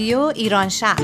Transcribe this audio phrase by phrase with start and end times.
[0.00, 0.96] رادیو ایران شهر.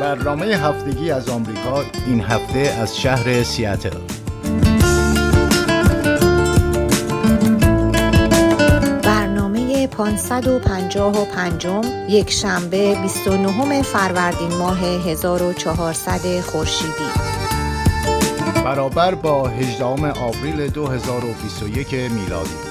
[0.00, 3.98] برنامه هفتگی از آمریکا این هفته از شهر سیاتل.
[9.02, 11.66] برنامه 555
[12.08, 17.29] یک شنبه 29 فروردین ماه 1400 خورشیدی.
[18.64, 22.69] برابر با 18 آوریل 2021 میلادی.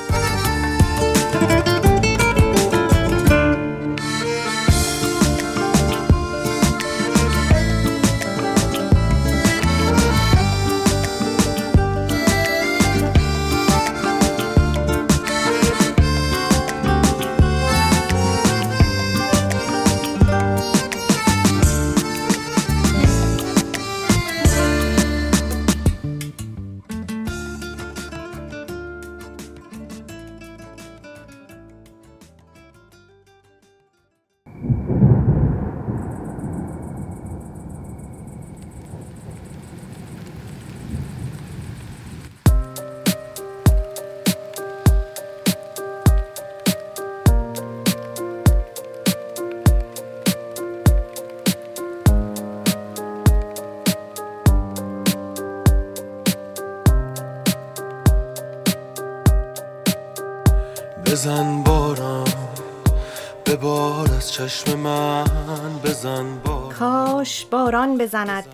[63.50, 66.74] به بار از چشم من بزن باران.
[66.74, 68.46] کاش باران بزند.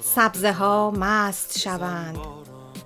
[0.00, 2.18] سبزه ها مست شوند.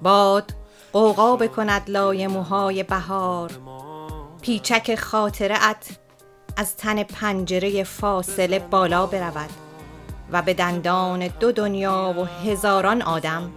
[0.02, 0.54] باد
[0.92, 3.50] قوقا بکند لای موهای بهار.
[4.40, 5.98] پیچک خاطره ات
[6.56, 9.50] از تن پنجره فاصله بالا برود
[10.32, 13.50] و به دندان دو دنیا و هزاران آدم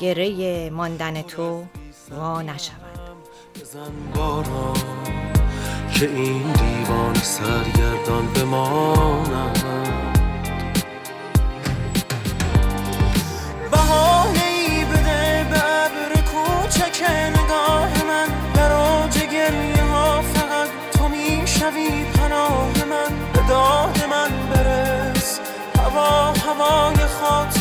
[0.00, 1.64] گره ماندن تو
[2.10, 2.88] وا نشود.
[5.98, 9.58] که این دیوان سرگردان بماند
[14.34, 15.46] ای بده
[16.14, 18.28] به کوچک نگاه من.
[18.54, 23.32] در اوج گریه ها فقط تو می‌شوی پناه من.
[23.32, 25.40] به داد من برس.
[25.78, 27.57] هوا هوای خاطرات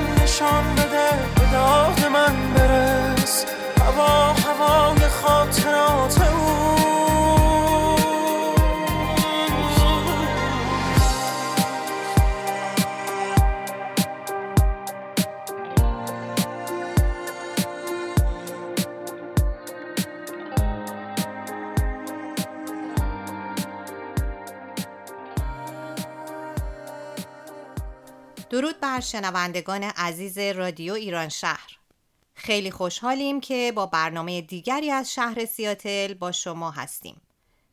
[0.00, 3.46] خستم نشان بده به داد من برس.
[3.80, 6.79] هوا هوای خاطرات اوست
[28.50, 31.78] درود بر شنوندگان عزیز رادیو ایران شهر.
[32.34, 37.20] خیلی خوشحالیم که با برنامه دیگری از شهر سیاتل با شما هستیم.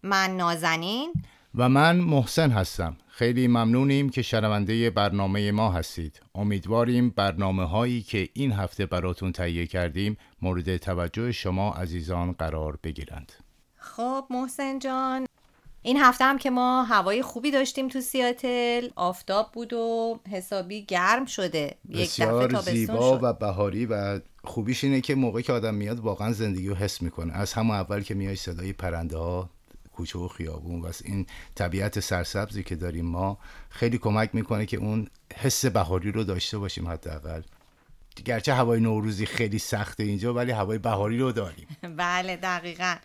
[0.04, 1.14] من نازنین.
[1.56, 2.98] و من محسن هستم.
[3.08, 6.22] خیلی ممنونیم که شنونده برنامه ما هستید.
[6.36, 13.32] امیدواریم برنامه هایی که این هفته براتون تهیه کردیم مورد توجه شما عزیزان قرار بگیرند.
[13.78, 15.27] خب محسن جان
[15.88, 21.26] این هفته هم که ما هوای خوبی داشتیم تو سیاتل آفتاب بود و حسابی گرم
[21.26, 21.76] شده.
[21.90, 23.20] یک دفعه زیبا شد.
[23.24, 27.34] و بهاری و خوبیش اینه که موقعی که آدم میاد واقعا زندگی رو حس می‌کنه.
[27.34, 29.50] از همون اول که میای صدای پرنده ها
[29.94, 31.26] کوچه و خیابون و این
[31.56, 33.38] طبیعت سرسبزی که داریم ما
[33.70, 37.42] خیلی کمک می‌کنه که اون حس بهاری رو داشته باشیم حداقل.
[38.26, 41.68] گرچه هوای نوروزی خیلی سخته اینجا ولی هوای بهاری رو داریم.
[41.98, 42.96] بله دقیقا.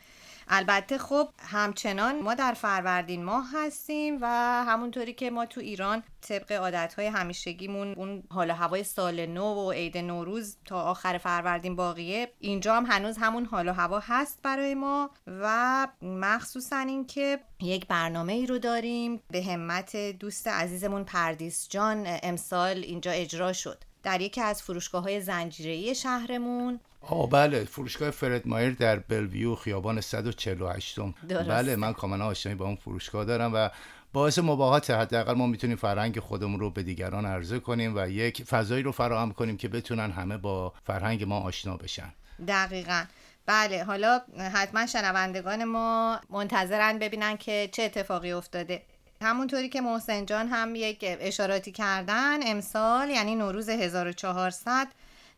[0.48, 4.26] البته خب همچنان ما در فروردین ماه هستیم و
[4.66, 9.98] همونطوری که ما تو ایران طبق عادتهای همیشگیمون اون حال هوای سال نو و عید
[9.98, 15.10] نوروز تا آخر فروردین باقیه اینجا هم هنوز همون حال و هوا هست برای ما
[15.26, 22.76] و مخصوصا اینکه یک برنامه ای رو داریم به همت دوست عزیزمون پردیس جان امسال
[22.76, 23.84] اینجا اجرا شد.
[24.02, 30.00] در یکی از فروشگاه های زنجیره‌ای شهرمون آه بله فروشگاه فرد مایر در بلویو خیابان
[30.00, 31.48] 148 درسته.
[31.48, 33.68] بله من کاملا آشنایی با اون فروشگاه دارم و
[34.12, 38.82] باعث مباهات حداقل ما می‌تونیم فرهنگ خودمون رو به دیگران عرضه کنیم و یک فضایی
[38.82, 42.12] رو فراهم کنیم که بتونن همه با فرهنگ ما آشنا بشن.
[42.48, 43.04] دقیقا.
[43.46, 44.20] بله حالا
[44.54, 48.82] حتما شنوندگان ما منتظرن ببینن که چه اتفاقی افتاده.
[49.22, 54.88] همونطوری که محسن جان هم یک اشاراتی کردن امسال یعنی نوروز 1400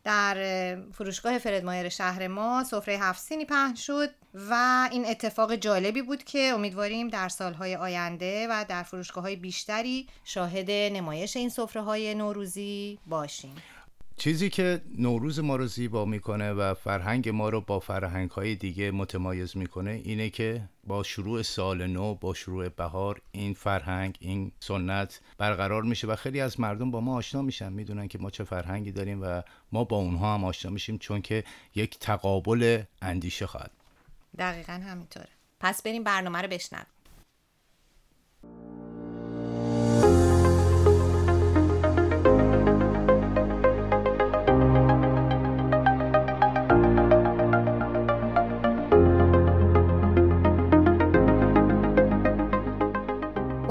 [0.05, 4.09] در فروشگاه فردمایر شهر ما سفره هفت پهن شد
[4.49, 4.53] و
[4.91, 10.71] این اتفاق جالبی بود که امیدواریم در سالهای آینده و در فروشگاه های بیشتری شاهد
[10.71, 13.55] نمایش این سفره های نوروزی باشیم.
[14.17, 18.91] چیزی که نوروز ما رو زیبا می‌کنه و فرهنگ ما رو با فرهنگ های دیگه
[18.91, 25.21] متمایز می‌کنه اینه که با شروع سال نو با شروع بهار این فرهنگ این سنت
[25.37, 27.73] برقرار میشه و خیلی از مردم با ما آشنا میشن.
[27.73, 29.41] می‌دونن که ما چه فرهنگی داریم و
[29.71, 31.43] ما با اونها هم آشنا میشیم چون که
[31.75, 33.71] یک تقابل اندیشه خواهد.
[34.37, 35.27] دقیقا همینطوره.
[35.59, 36.85] پس بریم برنامه رو بشنویم.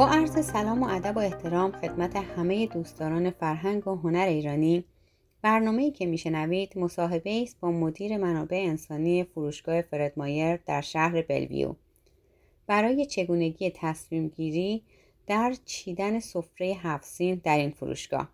[0.05, 4.85] با عرض سلام و ادب و احترام خدمت همه دوستداران فرهنگ و هنر ایرانی
[5.43, 11.75] برنامه‌ای که میشنوید مصاحبه است با مدیر منابع انسانی فروشگاه فردمایر در شهر بلویو.
[12.67, 14.83] برای چگونگی تصمیم گیری
[15.27, 18.29] در چیدن سفره هفسین در این فروشگاه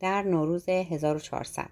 [0.00, 1.70] در نوروز 1400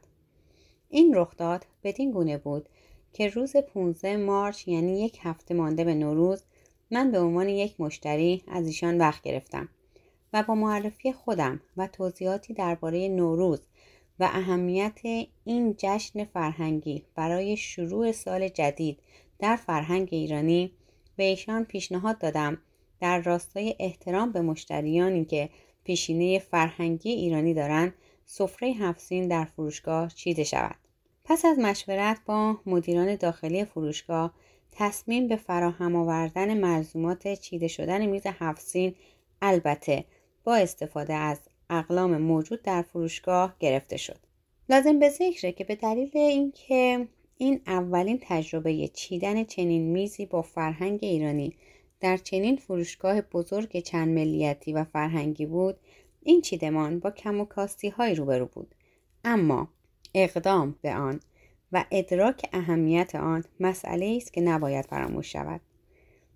[0.89, 2.69] این رخداد بدین گونه بود
[3.13, 6.43] که روز 15 مارچ یعنی یک هفته مانده به نوروز
[6.91, 9.69] من به عنوان یک مشتری از ایشان وقت گرفتم
[10.33, 13.61] و با معرفی خودم و توضیحاتی درباره نوروز
[14.21, 14.99] و اهمیت
[15.45, 18.99] این جشن فرهنگی برای شروع سال جدید
[19.39, 20.73] در فرهنگ ایرانی
[21.17, 22.59] به ایشان پیشنهاد دادم
[23.01, 25.49] در راستای احترام به مشتریانی که
[25.85, 27.95] پیشینه فرهنگی ایرانی دارند
[28.25, 30.77] سفره هفسین در فروشگاه چیده شود.
[31.25, 34.35] پس از مشورت با مدیران داخلی فروشگاه
[34.73, 38.95] تصمیم به فراهم آوردن ملزومات چیده شدن میز هفسین
[39.43, 40.05] البته
[40.45, 41.39] با استفاده از
[41.71, 44.19] اقلام موجود در فروشگاه گرفته شد.
[44.71, 47.09] لازم به ذکره که به دلیل اینکه
[47.39, 51.55] این اولین تجربه چیدن چنین میزی با فرهنگ ایرانی
[52.01, 55.77] در چنین فروشگاه بزرگ چند ملیتی و فرهنگی بود
[56.23, 58.75] این چیدمان با کم و کاستی های روبرو بود
[59.25, 59.69] اما
[60.15, 61.21] اقدام به آن
[61.73, 65.61] و ادراک اهمیت آن مسئله است که نباید فراموش شود.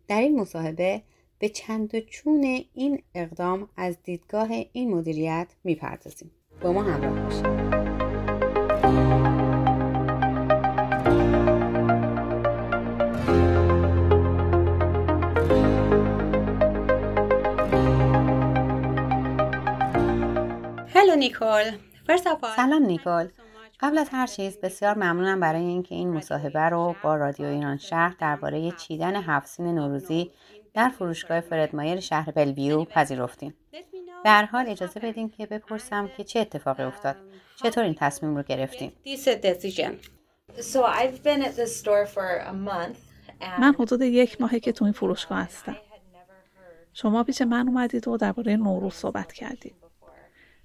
[0.08, 1.02] در این مصاحبه
[1.38, 6.30] به چند و چون این اقدام از دیدگاه این مدیریت می‌پردازیم.
[6.60, 7.46] با ما همراه باشید.
[20.88, 21.64] هلو نیکول
[22.56, 23.28] سلام نیکول
[23.84, 28.16] قبل از هر چیز بسیار ممنونم برای اینکه این مصاحبه رو با رادیو ایران شهر
[28.20, 30.30] درباره چیدن هفسین نوروزی
[30.74, 33.54] در فروشگاه فردمایر شهر بلویو پذیرفتیم.
[34.24, 37.16] به هر حال اجازه بدین که بپرسم که چه اتفاقی افتاد.
[37.56, 38.92] چطور این تصمیم رو گرفتیم؟
[43.58, 45.76] من حدود یک ماهه که تو این فروشگاه هستم.
[46.92, 49.74] شما پیش من اومدید و درباره نوروز صحبت کردید.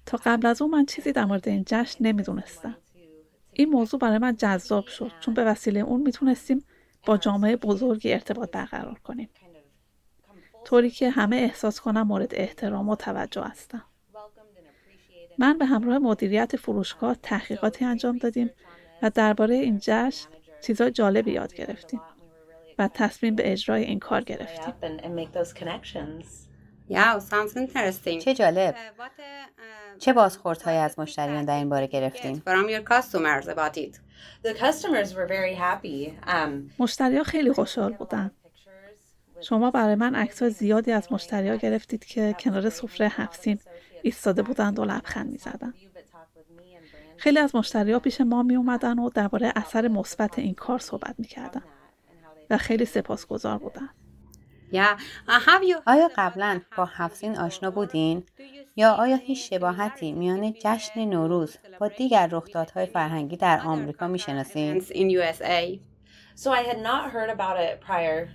[0.06, 2.76] تا قبل از اون من چیزی در مورد این جشن نمی‌دونستم.
[3.52, 6.64] این موضوع برای من جذاب شد چون به وسیله اون می‌تونستیم
[7.06, 9.28] با جامعه بزرگی ارتباط برقرار کنیم.
[10.64, 13.82] طوری که همه احساس کنم مورد احترام و توجه هستم.
[15.38, 18.50] من به همراه مدیریت فروشگاه تحقیقاتی انجام دادیم
[19.02, 20.28] و درباره این جشن
[20.62, 22.00] چیزای جالبی یاد گرفتیم
[22.78, 24.74] و تصمیم به اجرای این کار گرفتیم.
[28.20, 28.74] چه جالب.
[29.98, 32.42] چه بازخوردهایی از مشتریان در این باره گرفتیم؟
[36.78, 38.30] مشتری خیلی خوشحال بودن.
[39.40, 43.58] شما برای من عکس زیادی از مشتریا گرفتید که کنار سفره هفسین
[44.02, 45.74] ایستاده بودند و لبخند می‌زدند.
[47.16, 51.62] خیلی از مشتریا پیش ما می اومدن و درباره اثر مثبت این کار صحبت می‌کردن
[52.50, 53.58] و خیلی سپاسگزار
[54.72, 54.96] بودن.
[55.86, 58.22] آیا قبلا با هفسین آشنا بودین؟
[58.76, 64.84] یا آیا هیچ شباهتی میان جشن نوروز با دیگر رخدادهای فرهنگی در آمریکا می‌شناسین؟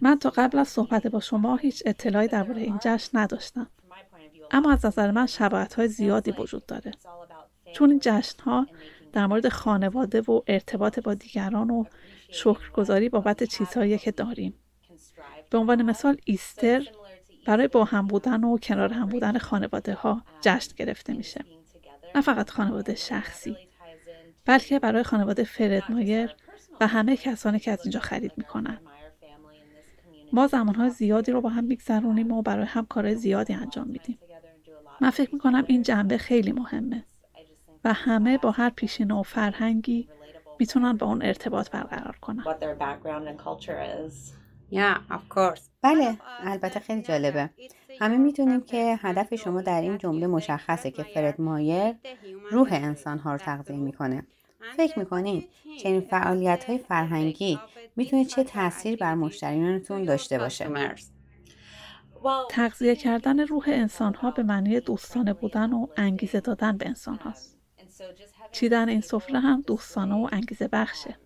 [0.01, 3.67] من تا قبل از صحبت با شما هیچ اطلاعی درباره این جشن نداشتم.
[4.51, 6.91] اما از نظر من شباهت های زیادی وجود داره.
[7.73, 8.67] چون این جشن ها
[9.13, 11.83] در مورد خانواده و ارتباط با دیگران و
[12.31, 14.53] شکرگزاری بابت چیزهایی که داریم.
[15.55, 16.87] به عنوان مثال ایستر
[17.45, 21.45] برای با هم بودن و کنار هم بودن خانواده ها جشن گرفته میشه.
[22.15, 23.57] نه فقط خانواده شخصی
[24.45, 26.35] بلکه برای خانواده فردمایر
[26.81, 28.79] و همه کسانی که از اینجا خرید می‌کنن.
[30.33, 34.19] ما زمانهای زیادی رو با هم میگذرونیم و برای هم کار زیادی انجام میدیم.
[35.01, 37.03] من فکر می‌کنم این جنبه خیلی مهمه
[37.83, 40.09] و همه با هر پیشینه و فرهنگی
[40.59, 42.43] می‌تونن با اون ارتباط برقرار کنن.
[45.81, 47.49] بله البته خیلی جالبه.
[47.99, 51.95] همه می‌دونیم که هدف شما در این جمله مشخصه که فرد مایر
[52.51, 54.27] روح انسان ها رو تغذیه می‌کنه.
[54.77, 55.43] فکر می‌کنین
[55.79, 57.59] چنین فعالیت های فرهنگی
[57.95, 60.69] می‌تونه چه تاثیر بر مشتریانتون داشته باشه؟
[62.49, 67.57] تغذیه کردن روح انسان ها به معنی دوستانه بودن و انگیزه دادن به انسان هاست
[68.51, 71.17] چیدن این سفره هم دوستانه و انگیزه بخشه.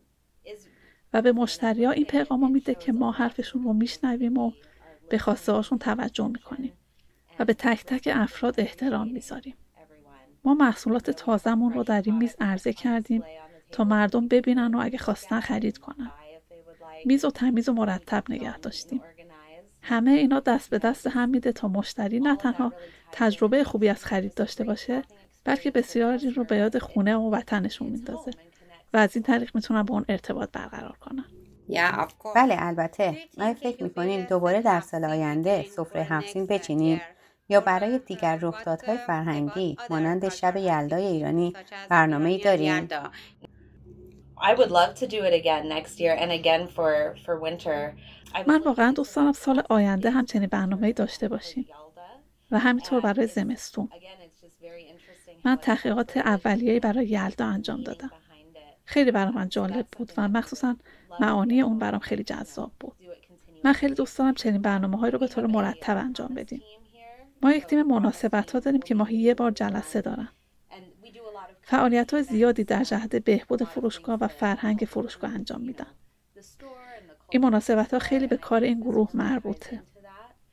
[1.14, 4.52] و به مشتری ها این پیغام میده که ما حرفشون رو میشنویم و
[5.10, 6.74] به خواسته هاشون توجه می‌کنیم
[7.40, 9.56] و به تک تک افراد احترام می‌ذاریم.
[10.44, 13.24] ما محصولات تازمون رو در این میز عرضه کردیم
[13.72, 16.12] تا مردم ببینن و اگه خواستن خرید کنن.
[17.06, 19.02] میز و تمیز و مرتب نگه داشتیم.
[19.82, 22.74] همه اینا دست به دست هم میده تا مشتری نه تنها
[23.12, 25.02] تجربه خوبی از خرید داشته باشه
[25.44, 28.32] بلکه بسیاری رو به یاد خونه و وطنشون میندازه
[28.94, 31.26] و از این طریق می‌تونن با اون ارتباط برقرار کنن.
[32.36, 33.18] بله البته.
[33.38, 37.02] آیا فکر می‌کنین دوباره در سال آینده سفره همسین بچینیم
[37.50, 41.54] یا برای دیگر رخدادهای فرهنگی مانند شب یلدای ایرانی
[41.90, 42.88] برنامه ای داریم؟
[48.48, 51.66] من واقعا دوست دارم سال آینده همچنین برنامه داشته باشیم.
[52.52, 53.90] و همینطور برای زمستون.
[55.46, 58.12] من تحقیقات اولیه‌ای برای یلدا انجام دادم.
[58.90, 60.76] خیلی برای من جالب بود و مخصوصا
[61.20, 62.96] معانی اون برام خیلی جذاب بود.
[63.64, 66.62] من خیلی دوست دارم چنین برنامه رو به طور مرتب انجام بدیم.
[67.42, 70.30] ما یک تیم مناسبت ها داریم که ماهی یه بار جلسه دارن.
[71.62, 75.92] فعالیت های زیادی در جهت بهبود فروشگاه و فرهنگ فروشگاه انجام میدن.
[77.30, 79.84] این مناسبت ها خیلی به کار این گروه مربوطه.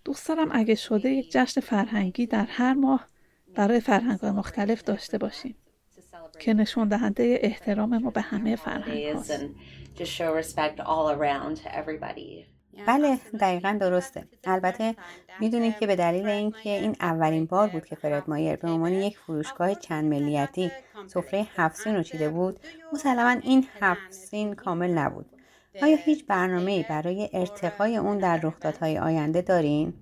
[0.04, 3.06] دوست دارم اگه شده یک جشن فرهنگی در هر ماه
[3.54, 5.54] برای فرهنگ های مختلف داشته باشیم.
[6.38, 9.16] که نشون دهنده احترام ما به همه فرهنگ
[12.86, 14.28] بله دقیقا درسته.
[14.44, 14.94] البته
[15.40, 19.18] می‌دونید که به دلیل اینکه این اولین بار بود که فرد مایر به عنوان یک
[19.18, 20.70] فروشگاه چند ملیتی
[21.06, 22.60] سفره هفت رو چیده بود
[22.92, 25.26] مسلما این هفت کامل نبود.
[25.82, 29.94] آیا هیچ برنامه برای ارتقای اون در رخدادهای آینده دارین؟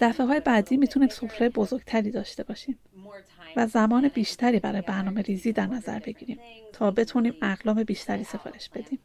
[0.00, 2.78] دفعه های بعدی می‌تونیم سفره بزرگتری داشته باشیم
[3.56, 6.38] و زمان بیشتری برای برنامه ریزی در نظر بگیریم
[6.72, 9.00] تا بتونیم اقلام بیشتری سفارش بدیم.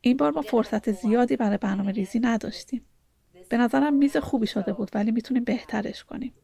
[0.00, 2.86] این بار ما فرصت زیادی برای برنامه ریزی نداشتیم.
[3.48, 6.34] به نظرم میز خوبی شده بود ولی می‌تونیم بهترش کنیم.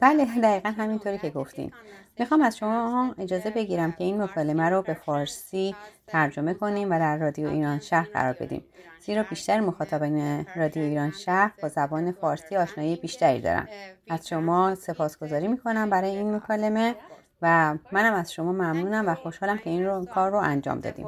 [0.00, 1.72] بله دقیقا همینطوری که گفتین.
[2.18, 7.16] می‌خوام از شما اجازه بگیرم که این مکالمه رو به فارسی ترجمه کنیم و در
[7.16, 8.64] رادیو ایران شهر قرار بدیم.
[9.00, 13.68] زیرا بیشتر مخاطبین رادیو ایران شهر با زبان فارسی آشنایی بیشتری دارن.
[14.10, 16.94] از شما سپاسگزاری می‌کنم برای این مکالمه
[17.42, 21.06] و منم از شما ممنونم و خوشحالم که این رو کار رو انجام دادیم.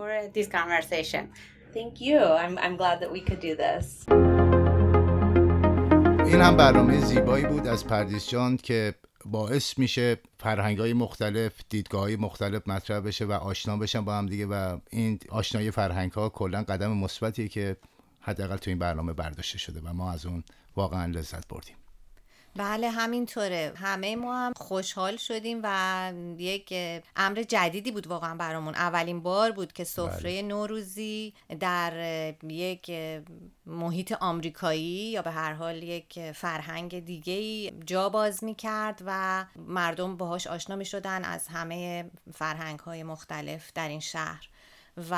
[6.31, 8.95] این هم برنامه زیبایی بود از پردیس جان که
[9.25, 14.27] باعث میشه فرهنگ های مختلف دیدگاه های مختلف مطرح بشه و آشنا بشن با هم
[14.27, 17.77] دیگه و این آشنایی فرهنگ ها کلا قدم مثبتیه که
[18.21, 20.45] حداقل تو این برنامه برداشته شده و ما از اون
[20.77, 21.77] واقعا لذت بردیم.
[22.57, 23.73] بله همینطوره.
[23.77, 26.75] همه ما هم خوشحال شدیم و یک
[27.17, 28.75] امر جدیدی بود واقعا برامون.
[28.75, 30.43] اولین بار بود که سفره بله.
[30.43, 31.93] نوروزی در
[32.43, 32.91] یک
[33.67, 40.17] محیط آمریکایی یا به هر حال یک فرهنگ دیگه جا باز می کرد و مردم
[40.17, 44.49] باهاش آشنا می شدن از همه فرهنگ های مختلف در این شهر.
[45.11, 45.15] و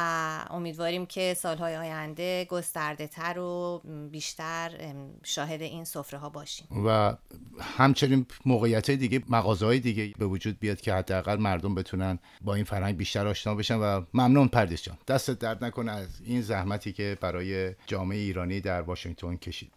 [0.51, 6.67] امیدواریم که سالهای آینده گسترده تر و بیشتر شاهد این سفره ها باشیم.
[6.87, 7.17] و
[7.61, 12.65] همچنین موقعیت دیگه مغازه های دیگه به وجود بیاد که حداقل مردم بتونن با این
[12.65, 14.99] فرهنگ بیشتر آشنا بشن و ممنون پردیس جان.
[15.09, 19.73] دست درد نکنه از این زحمتی که برای جامعه ایرانی در واشنگتن کشید.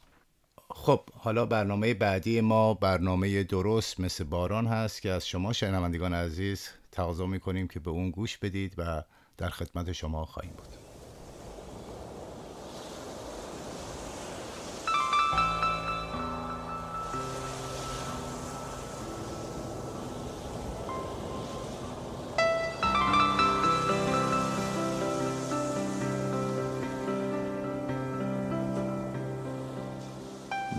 [0.69, 6.69] خب حالا برنامه بعدی ما برنامه درست مثل باران هست که از شما شنوندگان عزیز
[6.91, 9.03] تقاضا می‌کنیم که به اون گوش بدید و
[9.37, 10.67] در خدمت شما خواهیم بود.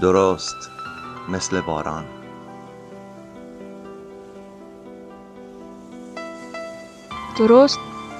[0.00, 0.70] درست
[1.28, 2.06] مثل باران.
[7.38, 7.78] درست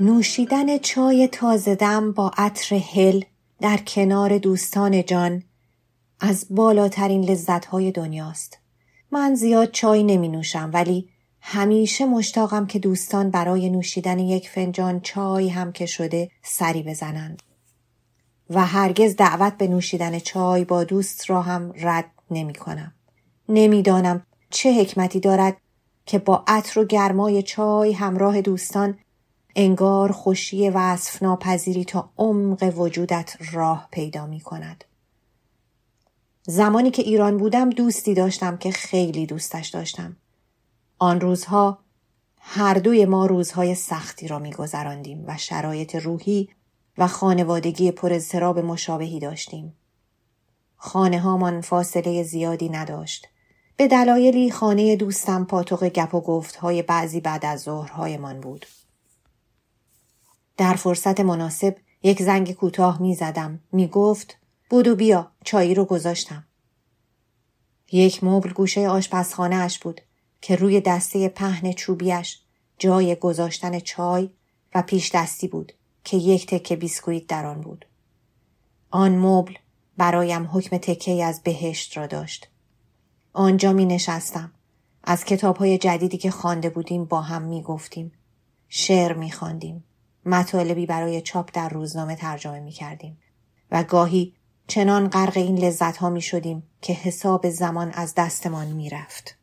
[0.00, 3.24] نوشیدن چای تازه دم با عطر هل
[3.60, 5.42] در کنار دوستان جان
[6.20, 8.58] از بالاترین لذتهای دنیاست.
[9.10, 11.08] من زیاد چای نمی نوشم ولی
[11.40, 17.42] همیشه مشتاقم که دوستان برای نوشیدن یک فنجان چای هم که شده سری بزنند.
[18.50, 22.94] و هرگز دعوت به نوشیدن چای با دوست را هم رد نمی کنم.
[23.48, 25.56] نمی‌دانم چه حکمتی دارد
[26.06, 28.98] که با عطر و گرمای چای همراه دوستان
[29.56, 34.84] انگار خوشی وصف ناپذیری تا عمق وجودت راه پیدا می کند.
[36.46, 40.16] زمانی که ایران بودم دوستی داشتم که خیلی دوستش داشتم.
[40.98, 41.78] آن روزها
[42.38, 46.48] هر دوی ما روزهای سختی را میگذراندیم و شرایط روحی
[46.98, 49.74] و خانوادگی پر اضطراب مشابهی داشتیم.
[50.76, 53.28] خانه هامان فاصله زیادی نداشت.
[53.76, 58.66] به دلایلی خانه دوستم پاتوق گپ و گفت های بعضی بعد از ظهرهایمان بود.
[60.56, 63.60] در فرصت مناسب یک زنگ کوتاه می زدم.
[63.72, 64.36] می گفت
[64.70, 66.44] بودو بیا چایی رو گذاشتم.
[67.92, 70.00] یک مبل گوشه آشپزخانه اش بود
[70.40, 72.40] که روی دسته پهن چوبیش
[72.78, 74.30] جای گذاشتن چای
[74.74, 75.72] و پیش دستی بود
[76.04, 77.86] که یک تکه بیسکویت در آن بود.
[78.90, 79.54] آن مبل
[79.96, 82.48] برایم حکم تکه از بهشت را داشت.
[83.32, 84.52] آنجا می نشستم.
[85.04, 88.12] از کتاب های جدیدی که خوانده بودیم با هم می گفتیم.
[88.68, 89.84] شعر می خواندیم.
[90.26, 93.18] مطالبی برای چاپ در روزنامه ترجمه می کردیم.
[93.70, 94.34] و گاهی
[94.66, 99.36] چنان غرق این لذت ها می شدیم که حساب زمان از دستمان می رفت.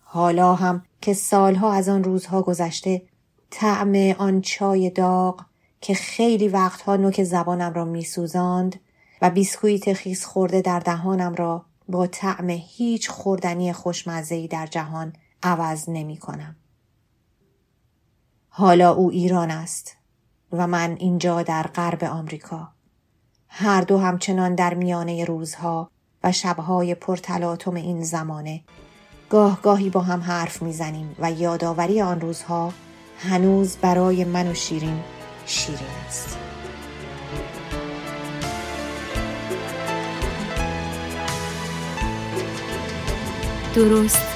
[0.00, 3.02] حالا هم که سالها از آن روزها گذشته
[3.50, 5.44] طعم آن چای داغ
[5.80, 8.80] که خیلی وقتها نوک زبانم را میسوزاند
[9.22, 15.88] و بیسکویت خیس خورده در دهانم را با طعم هیچ خوردنی خوشمزهی در جهان عوض
[15.88, 16.56] نمی کنم.
[18.58, 19.96] حالا او ایران است
[20.52, 22.68] و من اینجا در غرب آمریکا.
[23.48, 25.90] هر دو همچنان در میانه روزها
[26.24, 28.64] و شبهای پرتلاطم این زمانه.
[29.30, 32.72] گاه گاهی با هم حرف می‌زنیم و یادآوری آن روزها
[33.18, 35.00] هنوز برای من و شیرین
[35.46, 36.38] شیرین است.
[43.74, 44.26] درست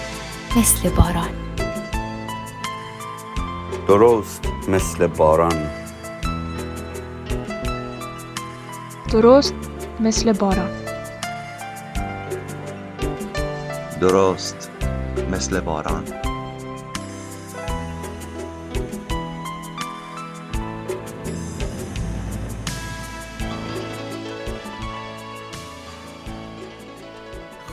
[0.56, 1.49] مثل باران.
[3.90, 5.70] درست مثل باران.
[9.12, 9.54] درست
[10.00, 10.70] مثل باران.
[14.00, 14.70] درست
[15.30, 16.04] مثل باران.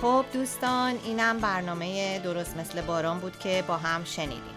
[0.01, 4.56] خب دوستان اینم برنامه درست مثل باران بود که با هم شنیدیم.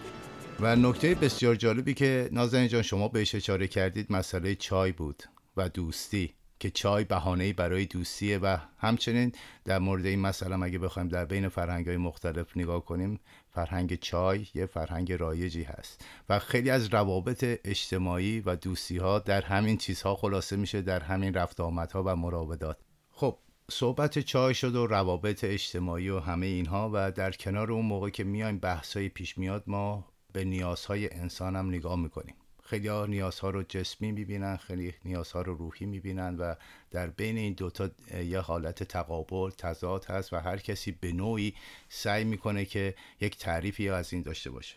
[0.61, 5.23] و نکته بسیار جالبی که نازنین جان شما بهش اشاره کردید مسئله چای بود
[5.57, 9.31] و دوستی که چای بهانه برای دوستیه و همچنین
[9.65, 13.19] در مورد این مسئله اگه بخوایم در بین فرهنگ های مختلف نگاه کنیم
[13.49, 19.41] فرهنگ چای یه فرهنگ رایجی هست و خیلی از روابط اجتماعی و دوستی ها در
[19.41, 22.77] همین چیزها خلاصه میشه در همین رفت آمدها و مراودات.
[23.11, 23.37] خب
[23.71, 28.23] صحبت چای شد و روابط اجتماعی و همه اینها و در کنار اون موقع که
[28.23, 32.35] میایم بحثای پیش میاد ما به نیازهای انسان هم نگاه می‌کنیم.
[32.63, 36.55] خیلی ها نیازها رو جسمی می‌بینن خیلی نیازها رو روحی می‌بینن و
[36.91, 37.89] در بین این دوتا
[38.23, 41.53] یه حالت تقابل تضاد هست و هر کسی به نوعی
[41.89, 44.75] سعی می‌کنه که یک تعریفی از این داشته باشه.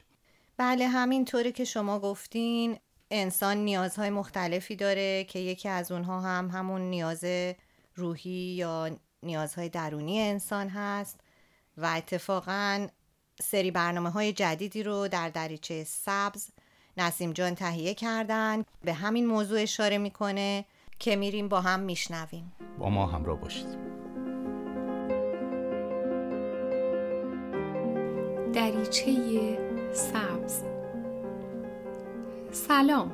[0.56, 2.78] بله همینطوری که شما گفتین
[3.10, 7.24] انسان نیازهای مختلفی داره که یکی از اونها هم همون نیاز
[7.94, 11.20] روحی یا نیازهای درونی انسان هست
[11.76, 12.86] و اتفاقا
[13.42, 16.48] سری برنامه های جدیدی رو در دریچه سبز
[16.96, 20.64] نسیم جان تهیه کردن به همین موضوع اشاره می‌کنه
[20.98, 22.52] که میریم با هم میشنویم.
[22.78, 23.94] با ما همراه باشید.
[28.52, 29.58] دریچه
[29.92, 30.62] سبز.
[32.52, 33.12] سلام.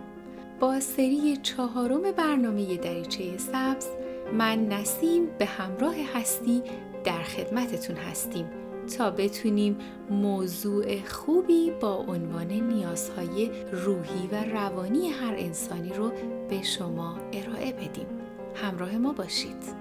[0.61, 3.87] با سری چهارم برنامه دریچه سبز
[4.33, 6.62] من نسیم به همراه هستی
[7.04, 8.60] در خدمتتون هستیم.
[8.90, 9.79] تا بتونیم
[10.11, 16.12] موضوع خوبی با عنوان نیازهای روحی و روانی هر انسانی رو
[16.48, 18.07] به شما ارائه بدیم.
[18.55, 19.81] همراه ما باشید.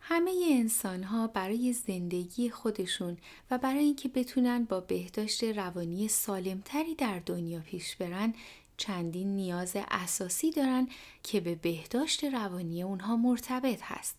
[0.00, 3.16] همه انسان ها برای زندگی خودشون
[3.50, 8.34] و برای اینکه بتونن با بهداشت روانی سالمتری در دنیا پیش برن
[8.78, 10.88] چندین نیاز اساسی دارن
[11.22, 14.16] که به بهداشت روانی اونها مرتبط هست.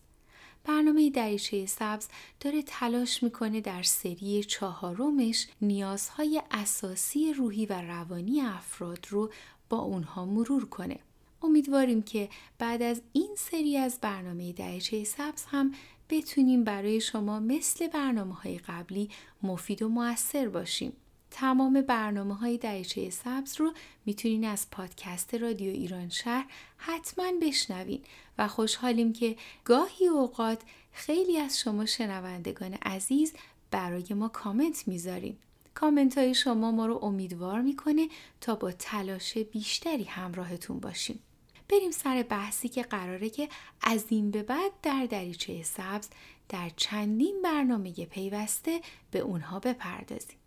[0.64, 2.08] برنامه دریچه سبز
[2.40, 9.32] داره تلاش می‌کنه در سری چهارمش نیازهای اساسی روحی و روانی افراد رو
[9.68, 10.98] با اونها مرور کنه.
[11.42, 15.72] امیدواریم که بعد از این سری از برنامه دریچه سبز هم
[16.08, 19.10] بتونیم برای شما مثل برنامه های قبلی
[19.42, 20.92] مفید و موثر باشیم.
[21.30, 23.72] تمام برنامه های دریچه سبز رو
[24.06, 28.00] می‌تونین از پادکست رادیو ایران شهر حتما بشنوین
[28.38, 30.62] و خوشحالیم که گاهی اوقات
[30.92, 33.32] خیلی از شما شنوندگان عزیز
[33.70, 35.36] برای ما کامنت می‌ذارین.
[35.74, 38.08] کامنت های شما ما رو امیدوار می‌کنه
[38.40, 41.20] تا با تلاش بیشتری همراهتون باشیم.
[41.68, 43.48] بریم سر بحثی که قراره که
[43.82, 46.08] از این به بعد در دریچه سبز
[46.48, 50.39] در چندین برنامه پیوسته به اونها بپردازیم.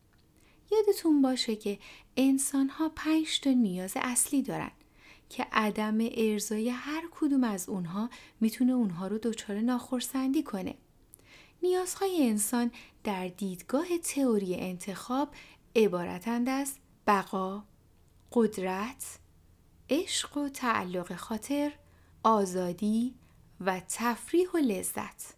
[0.71, 1.80] یادتون باشه که
[2.17, 4.71] انسان ها پنج تا نیاز اصلی دارن
[5.30, 10.76] که عدم ارزای هر کدوم از اونها می‌تونه اونها رو دچار ناخرسندی کنه.
[11.63, 12.71] نیازهای انسان
[13.04, 15.30] در دیدگاه تئوری انتخاب
[15.76, 16.76] عبارتند از
[17.08, 17.63] بقا،
[18.32, 19.19] قدرت،
[19.89, 21.73] عشق و تعلق خاطر،
[22.23, 23.15] آزادی
[23.62, 25.36] و تفریح و لذت.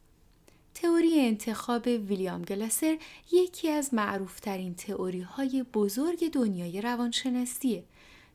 [0.75, 2.97] تئوری انتخاب ویلیام گلاسر
[3.31, 7.83] یکی از معروفترین تئوری های بزرگ دنیای روانشناسیه.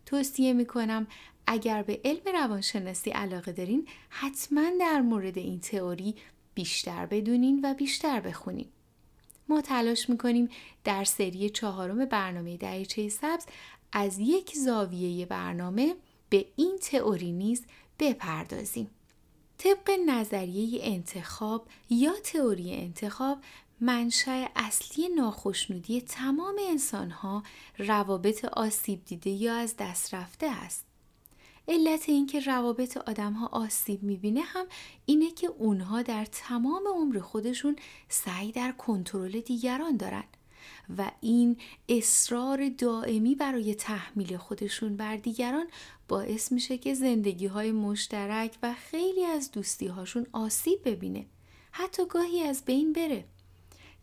[0.07, 1.07] توصیه می‌کنم
[1.47, 6.15] اگر به علم روانشناسی علاقه دارین حتما در مورد این تئوری
[6.55, 8.67] بیشتر بدونین و بیشتر بخونین.
[9.49, 10.49] ما تلاش می‌کنیم
[10.85, 13.47] در سری چهارم برنامه دریچه سبز
[13.93, 15.95] از یک زاویه برنامه
[16.31, 17.65] به این تئوری نیز
[17.99, 18.91] بپردازیم.
[19.63, 23.39] طبق نظریه انتخاب یا تئوری انتخاب
[23.81, 27.43] منشأ اصلی ناخشنودی تمام انسانها
[27.79, 30.85] روابط آسیب دیده یا از دست رفته است.
[31.69, 34.67] علت اینکه روابط آدمها آسیب می‌بینه هم
[35.07, 37.77] اینه که اونها در تمام عمر خودشون
[38.09, 40.25] سعی در کنترل دیگران دارن
[40.99, 41.57] و این
[41.89, 45.67] اصرار دائمی برای تحمیل خودشون بر دیگران
[46.11, 51.27] باعث میشه که زندگی های مشترک و خیلی از دوستی هاشون آسیب ببینه.
[51.73, 53.25] حتی گاهی از بین بره.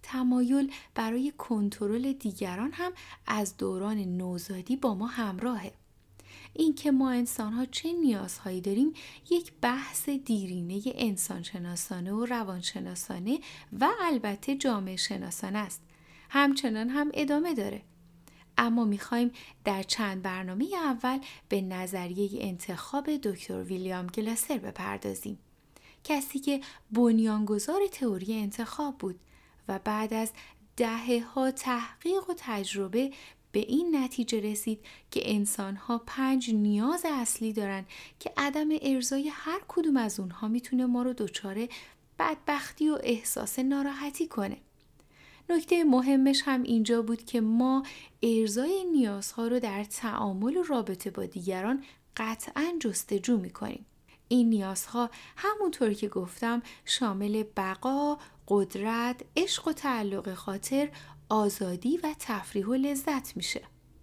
[0.04, 2.92] تمایل برای کنترل دیگران هم
[3.26, 5.72] از دوران نوزادی با ما همراهه.
[6.54, 8.94] اینکه ما انسان ها چه نیازهایی داریم
[9.30, 13.40] یک بحث دیرینه انسانشناسانه و روانشناسانه
[13.80, 15.82] و البته جامعه شناسانه است.
[16.30, 17.82] همچنان هم ادامه داره.
[18.58, 19.32] اما می‌خوایم
[19.64, 25.40] در چند برنامه اول به نظریه انتخاب دکتر ویلیام گلاسر بپردازیم
[26.04, 29.20] کسی که بنیانگذار تئوری انتخاب بود
[29.68, 30.32] و بعد از
[30.78, 33.12] دهه ها تحقیق و تجربه
[33.52, 37.86] به این نتیجه رسید که انسان ها پنج نیاز اصلی دارن
[38.20, 41.68] که عدم ارزای هر کدوم از اونها می‌تونه ما رو دچار
[42.20, 44.58] بدبختی و احساس ناراحتی کنه.
[45.50, 47.84] نکته مهمش هم اینجا بود که ما
[48.24, 51.84] ارزای نیازها رو در تعامل و رابطه با دیگران
[52.18, 53.86] قطعا جستجو می‌کنیم.
[54.28, 60.90] این نیازها همونطور که گفتم شامل بقا، قدرت، عشق و تعلق خاطر،
[61.30, 63.62] آزادی و تفریح و لذت میشه.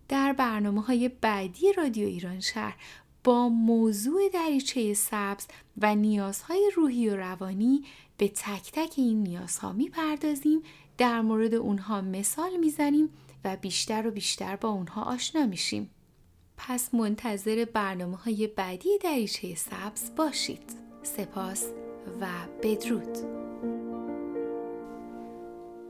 [0.09, 2.76] در برنامه های بعدی رادیو ایران شهر
[3.24, 5.46] با موضوع دریچه سبز
[5.78, 7.85] و نیازهای روحی و روانی
[8.16, 10.62] به تک تک این نیازها می‌پردازیم
[10.98, 13.09] در مورد اونها مثال می‌زنیم
[13.44, 15.90] و بیشتر و بیشتر با اونها آشنا میشیم.
[16.57, 20.72] پس منتظر برنامه های بعدی دریچه سبز باشید.
[21.02, 21.66] سپاس
[22.20, 22.26] و
[22.62, 23.43] بدرود.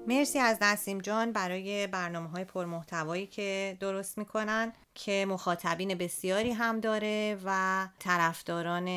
[0.06, 6.80] مرسی از نسیم جان برای برنامه های پرمحتوایی که درست می‌کنن که مخاطبین بسیاری هم
[6.80, 8.88] داره و طرفداران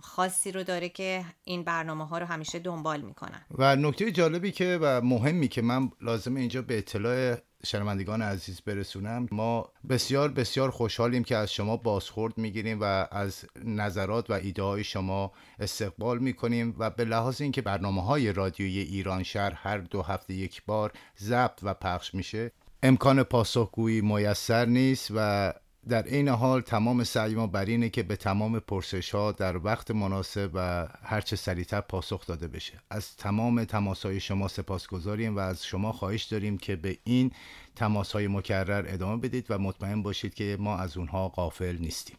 [0.00, 3.44] خاصی رو داره که این برنامه ها رو همیشه دنبال می‌کنن.
[3.58, 9.28] و نکته جالبی که و مهمی که من لازم اینجا به اطلاع شنوندگان عزیز برسونم.
[9.32, 14.84] ما بسیار بسیار خوشحالیم که از شما بازخورد می‌گیریم و از نظرات و ایده های
[14.84, 20.34] شما استقبال می‌کنیم و به لحاظ اینکه برنامه های رادیویی ایران شهر هر دو هفته
[20.34, 22.52] یک بار ضبط و پخش میشه
[22.82, 25.52] امکان پاسخگویی میسر نیست و
[25.88, 29.90] در این حال تمام سعی ما بر اینه که به تمام پرسش ها در وقت
[29.90, 32.72] مناسب و هرچه سریعتر پاسخ داده بشه.
[32.90, 37.30] از تمام تماس های شما سپاسگزاریم و از شما خواهش داریم که به این
[37.76, 42.16] تماس های مکرر ادامه بدید و مطمئن باشید که ما از اونها غافل نیستیم.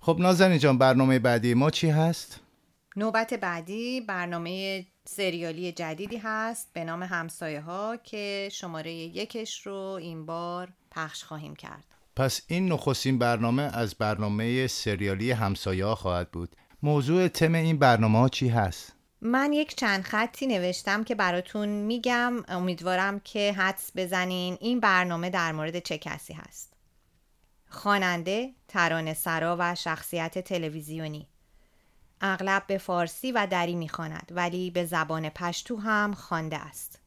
[0.00, 2.40] خب نازنین جان برنامه بعدی ما چی هست؟
[2.96, 10.26] نوبت بعدی برنامه سریالی جدیدی هست به نام همسایه ها که شماره یکش رو این
[10.26, 11.91] بار پخش خواهیم کرد.
[12.16, 16.56] پس این نخستین برنامه از برنامه سریالی همسایه خواهد بود.
[16.82, 22.32] موضوع تم این برنامه ها چی هست؟ من یک چند خطی نوشتم که براتون میگم.
[22.48, 24.58] امیدوارم که حدس بزنین.
[24.60, 26.72] این برنامه در مورد چه کسی هست؟
[27.68, 31.28] خواننده، ترانه سرا و شخصیت تلویزیونی.
[32.20, 37.00] اغلب به فارسی و دری می‌خواند ولی به زبان پشتو هم خوانده است.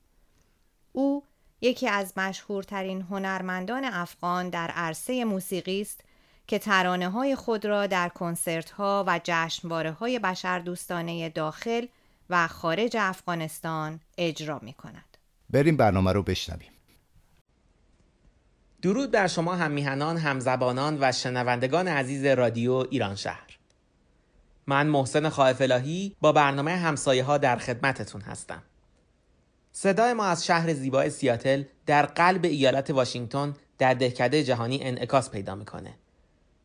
[0.91, 1.24] او
[1.62, 6.02] یکی از مشهورترین هنرمندان افغان در عرصه موسیقی است
[6.48, 11.86] که ترانه های خود را در کنسرت ها و جشنواره های بشر دوستانه داخل
[12.30, 15.18] و خارج افغانستان اجرا می کند.
[15.50, 16.72] بریم برنامه رو بشنویم.
[18.82, 23.58] درود بر شما هم میهنان، همزبانان و شنوندگان عزیز رادیو ایران شهر.
[24.68, 25.62] من محسن خائف
[26.22, 28.63] با برنامه همسایه ها در خدمتتون هستم.
[29.78, 35.56] صدای ما از شهر زیبای سیاتل در قلب ایالت واشنگتن در دهکده جهانی انعکاس پیدا
[35.56, 35.94] می‌کنه.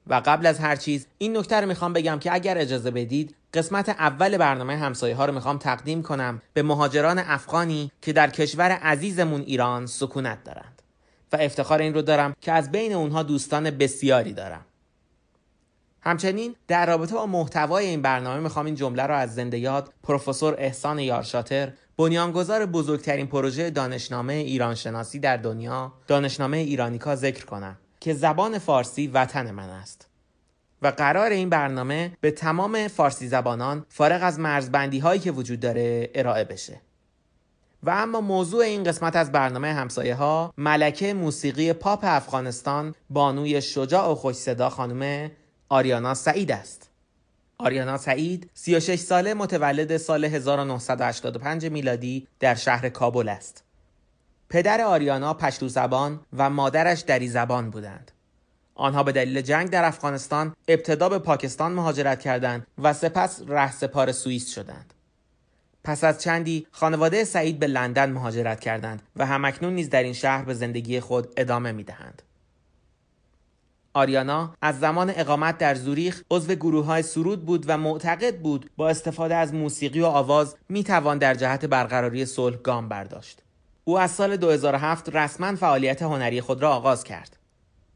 [0.06, 3.88] و قبل از هر چیز این نکته رو می‌خوام بگم که اگر اجازه بدید قسمت
[3.88, 9.40] اول برنامه همسایه ها رو می‌خوام تقدیم کنم به مهاجران افغانی که در کشور عزیزمون
[9.40, 10.82] ایران سکونت دارند
[11.32, 14.64] و افتخار این رو دارم که از بین اونها دوستان بسیاری دارم
[16.02, 20.54] همچنین در رابطه با محتوای این برنامه می‌خوام این جمله را از زنده یاد پروفسور
[20.58, 28.14] احسان یارشاتر بنیانگذار بزرگترین پروژه دانشنامه ایران شناسی در دنیا دانشنامه ایرانیکا ذکر کنم که
[28.14, 30.08] زبان فارسی وطن من است.
[30.82, 36.10] و قرار این برنامه به تمام فارسی زبانان فارغ از مرزبندی هایی که وجود داره
[36.14, 36.80] ارائه بشه.
[37.82, 44.10] و اما موضوع این قسمت از برنامه همسایه ها ملکه موسیقی پاپ افغانستان بانوی شجاع
[44.10, 45.30] و خوش صدا خانم
[45.68, 46.89] آریانا سعید است.
[47.60, 53.64] آریانا سعید 36 ساله متولد سال 1985 میلادی در شهر کابل است
[54.48, 58.10] پدر آریانا پشتو زبان و مادرش دری زبان بودند.
[58.74, 64.54] آنها به دلیل جنگ در افغانستان ابتدا به پاکستان مهاجرت کردند و سپس رهسپار سوئیس
[64.54, 64.94] شدند.
[65.84, 70.44] پس از چندی خانواده سعید به لندن مهاجرت کردند و همکنون نیز در این شهر
[70.44, 72.22] به زندگی خود ادامه می دهند.
[73.94, 78.88] آریانا از زمان اقامت در زوریخ عضو گروه های سرود بود و معتقد بود با
[78.88, 83.42] استفاده از موسیقی و آواز می توان در جهت برقراری صلح گام برداشت.
[83.84, 87.36] او از سال 2007 رسما فعالیت هنری خود را آغاز کرد.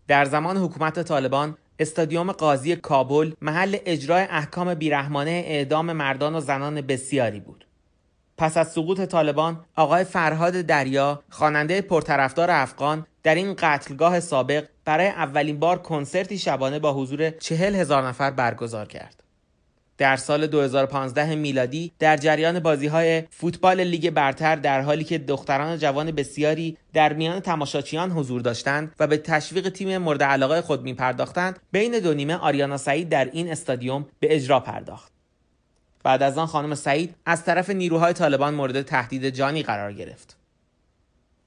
[0.08, 6.80] در زمان حکومت طالبان استادیوم قاضی کابل محل اجرای احکام بیرحمانه اعدام مردان و زنان
[6.80, 7.66] بسیاری بود.
[8.36, 15.06] پس از سقوط طالبان آقای فرهاد دریا خواننده پرطرفدار افغان در این قتلگاه سابق برای
[15.06, 19.24] اولین بار کنسرتی شبانه با حضور چهل هزار نفر برگزار کرد.
[19.98, 25.78] در سال 2015 میلادی در جریان بازی های فوتبال لیگ برتر در حالی که دختران
[25.78, 30.94] جوان بسیاری در میان تماشاچیان حضور داشتند و به تشویق تیم مورد علاقه خود می
[30.94, 35.13] پرداختند بین دو نیمه آریانا سعید در این استادیوم به اجرا پرداخت
[36.04, 40.36] بعد از آن خانم سعید از طرف نیروهای طالبان مورد تهدید جانی قرار گرفت.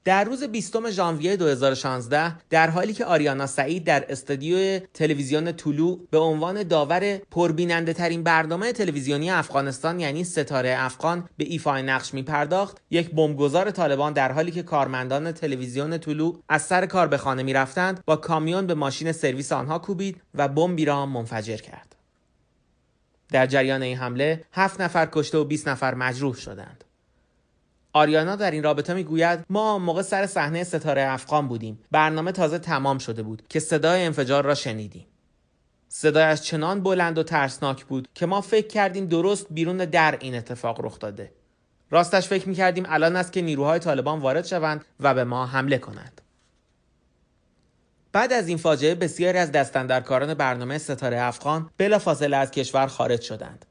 [0.07, 6.17] در روز 20 ژانویه 2016 در حالی که آریانا سعید در استودیو تلویزیون طلوع به
[6.17, 12.77] عنوان داور پربیننده ترین برنامه تلویزیونی افغانستان یعنی ستاره افغان به ایفای نقش می پرداخت
[12.89, 17.53] یک بمبگذار طالبان در حالی که کارمندان تلویزیون طلوع از سر کار به خانه می
[17.53, 21.96] رفتند با کامیون به ماشین سرویس آنها کوبید و بمبی را منفجر کرد.
[23.31, 26.83] در جریان این حمله هفت نفر کشته و 20 نفر مجروح شدند.
[27.93, 31.79] آریانا در این رابطه می‌گوید ما موقع سر صحنه ستاره افغان بودیم.
[31.91, 35.05] برنامه تازه تمام شده بود که صدای انفجار را شنیدیم.
[35.89, 40.85] صدایش چنان بلند و ترسناک بود که ما فکر کردیم درست بیرون در این اتفاق
[40.85, 41.31] رخ داده.
[41.91, 46.21] راستش فکر می‌کردیم الان است که نیروهای طالبان وارد شوند و به ما حمله کنند.
[48.17, 53.65] بعد از این فاجعه بسیاری از دستندرکاران برنامه ستاره افغان بلافاصله از کشور خارج شدند.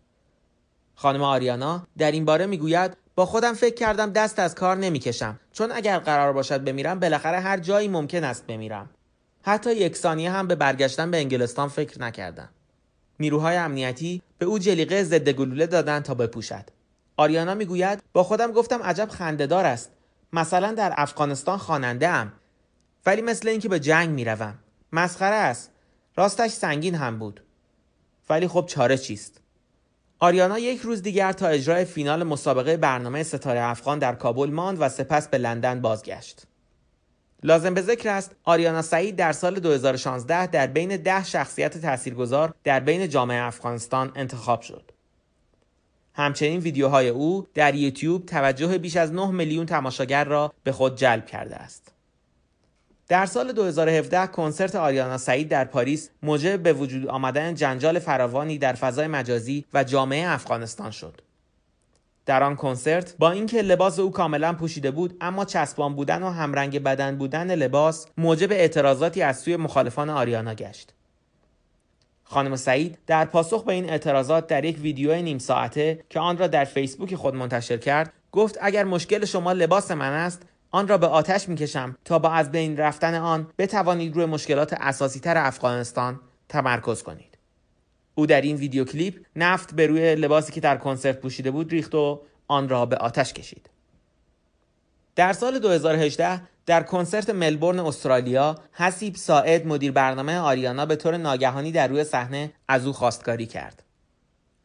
[0.95, 5.41] خانم آریانا در این باره می‌گوید با خودم فکر کردم دست از کار نمی‌کشم.
[5.53, 8.91] چون اگر قرار باشد بمیرم بالاخره هر جایی ممکن است بمیرم.
[9.43, 12.49] حتی یک ثانیه هم به برگشتن به انگلستان فکر نکردم.
[13.21, 16.65] نیروهای امنیتی به او جلیقه ضد گلوله دادند تا بپوشد.
[17.17, 19.91] آریانا می‌گوید با خودم گفتم عجب خندهدار است.
[20.33, 22.33] مثلا در افغانستان خواننده ام
[23.07, 24.59] ولی مثل اینکه به جنگ می‌روم
[24.93, 25.71] مسخره است
[26.17, 27.41] راستش سنگین هم بود
[28.31, 29.41] ولی خب چاره چیست
[30.19, 34.89] آریانا یک روز دیگر تا اجرای فینال مسابقه برنامه ستاره افغان در کابل ماند و
[34.89, 36.43] سپس به لندن بازگشت.
[37.43, 42.81] لازم به ذکر است آریانا سعید در سال 2016 در بین ده شخصیت تاثیرگذار در
[42.81, 44.91] بین جامعه افغانستان انتخاب شد.
[46.15, 51.27] همچنین ویدیوهای او در یوتیوب توجه بیش از 9 میلیون تماشاگر را به خود جلب
[51.27, 51.96] کرده است.
[53.09, 58.73] در سال 2017 کنسرت آریانا سعید در پاریس موجب به وجود آمدن جنجال فراوانی در
[58.73, 61.21] فضای مجازی و جامعه افغانستان شد.
[62.27, 66.83] در آن کنسرت با اینکه لباس او کاملا پوشیده بود اما چسبان بودن و همرنگ
[66.83, 70.93] بدن بودن لباس موجب اعتراضاتی از سوی مخالفان آریانا گشت.
[72.25, 76.47] خانم سعید در پاسخ به این اعتراضات در یک ویدیو نیم ساعته که آن را
[76.47, 80.43] در فیسبوک خود منتشر کرد گفت اگر مشکل شما لباس من است
[80.77, 85.21] آن را به آتش می‌کشم تا با از بین رفتن آن بتوانید روی مشکلات اساسی
[85.21, 87.39] تر افغانستان تمرکز کنید.
[88.15, 91.95] او در این ویدیو کلیپ نفت به روی لباسی که در کنسرت پوشیده بود ریخت
[91.95, 93.71] و آن را به آتش کشید.
[95.15, 101.73] در سال 2018 در کنسرت ملبورن استرالیا حسیب ساعد مدیر برنامه آریانا به طور ناگهانی
[101.73, 103.83] در روی صحنه از او خواستگاری کرد.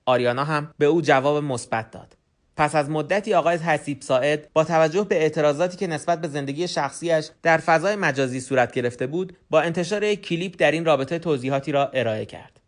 [0.05, 2.20] آریانا هم به او جواب مثبت داد.
[2.61, 7.29] پس از مدتی آقای حسیب ساعد با توجه به اعتراضاتی که نسبت به زندگی شخصیش
[7.43, 11.87] در فضای مجازی صورت گرفته بود با انتشار یک کلیپ در این رابطه توضیحاتی را
[11.93, 12.59] ارائه کرد.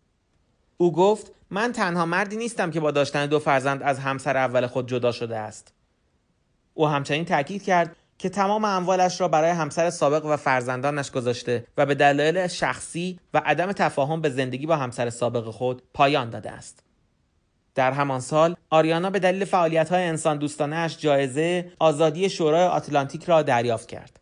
[0.77, 4.87] او گفت من تنها مردی نیستم که با داشتن دو فرزند از همسر اول خود
[4.87, 5.73] جدا شده است.
[6.73, 11.85] او همچنین تاکید کرد که تمام اموالش را برای همسر سابق و فرزندانش گذاشته و
[11.85, 16.83] به دلایل شخصی و عدم تفاهم به زندگی با همسر سابق خود پایان داده است.
[17.75, 23.41] در همان سال آریانا به دلیل فعالیت های انسان دوستانش جایزه آزادی شورای آتلانتیک را
[23.41, 24.19] دریافت کرد.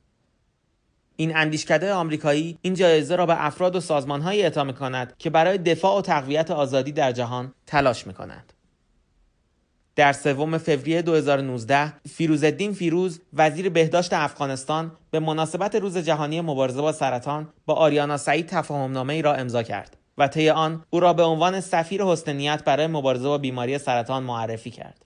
[1.16, 5.98] این اندیشکده آمریکایی این جایزه را به افراد و سازمانهایی اعطا کند که برای دفاع
[5.98, 8.54] و تقویت آزادی در جهان تلاش می کنند.
[9.96, 16.92] در سوم فوریه 2019 فیروزالدین فیروز وزیر بهداشت افغانستان به مناسبت روز جهانی مبارزه با
[16.92, 19.98] سرطان با آریانا سعید تفاهمنامه ای را امضا کرد.
[20.22, 24.72] و طی آن او را به عنوان سفیر حسن برای مبارزه با بیماری سرطان معرفی
[24.72, 25.06] کرد.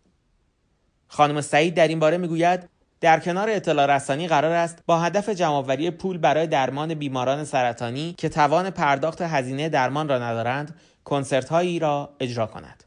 [1.08, 2.70] خانم سعید در این باره می‌گوید
[3.02, 8.30] در کنار اطلاع رسانی قرار است با هدف جمعآوری پول برای درمان بیماران سرطانی که
[8.30, 12.84] توان پرداخت هزینه درمان را ندارند کنسرت هایی را اجرا کند.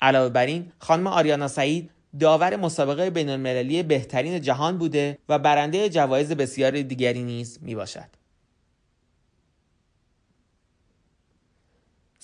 [0.00, 5.88] علاوه بر این خانم آریانا سعید داور مسابقه بین المللی بهترین جهان بوده و برنده
[5.88, 8.21] جوایز بسیاری دیگری نیز می باشد.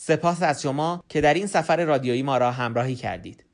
[0.09, 3.45] سپاس از شما که در این سفر رادیویی ما را همراهی کردید.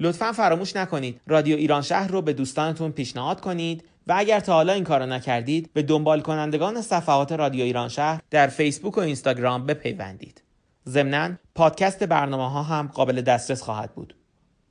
[0.00, 4.72] لطفا فراموش نکنید رادیو ایران شهر رو به دوستانتون پیشنهاد کنید و اگر تا حالا
[4.72, 10.42] این کارو نکردید به دنبال کنندگان صفحات رادیو ایران شهر در فیسبوک و اینستاگرام بپیوندید.
[10.88, 14.14] ضمنا پادکست برنامه ها هم قابل دسترس خواهد بود.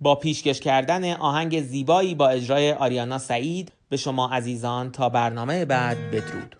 [0.01, 5.97] با پیشکش کردن آهنگ زیبایی با اجرای آریانا سعید به شما عزیزان تا برنامه بعد
[6.11, 6.55] بدرود.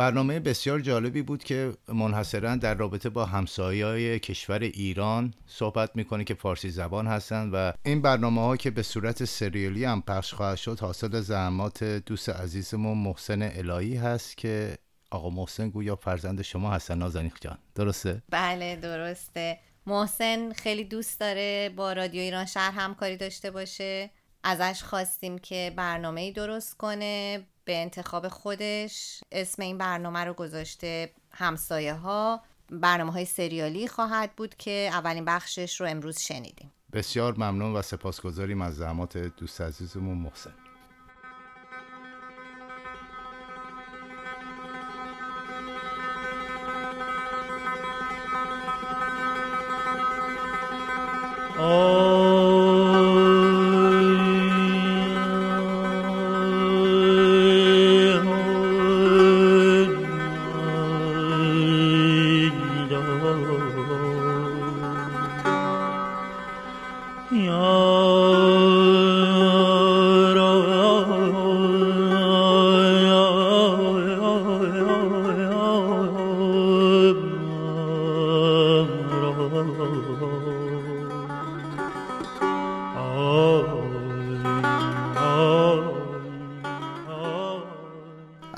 [0.00, 6.34] برنامه بسیار جالبی بود که منحصرا در رابطه با همسایه کشور ایران صحبت می‌کنه که
[6.34, 10.80] فارسی زبان هستند و این برنامه ها که به صورت سریالی هم پخش خواهد شد
[10.80, 14.78] حاصل زحمات دوست عزیزمون محسن الهی هست که
[15.10, 16.98] آقا محسن گویا فرزند شما هستن.
[16.98, 19.58] نازنیخ جان درسته؟ بله درسته.
[19.86, 24.10] محسن خیلی دوست داره با رادیو ایران شهر همکاری داشته باشه.
[24.44, 27.46] ازش خواستیم که برنامه درست کنه.
[27.70, 32.40] به انتخاب خودش اسم این برنامه رو گذاشته همسایه ها
[32.70, 36.72] برنامه های سریالی خواهد بود که اولین بخشش رو امروز شنیدیم.
[36.92, 40.52] بسیار ممنون و سپاسگزاریم از زحمات دوست عزیزمون محسن.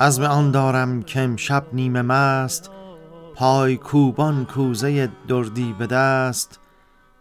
[0.02, 2.70] عزم آن دارم که امشب نیمه مست
[3.34, 6.60] پای کوبان کوزه دردی به دست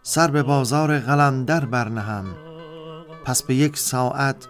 [0.02, 2.24] سر به بازار قلندر برنهم
[3.24, 4.46] پس به یک ساعت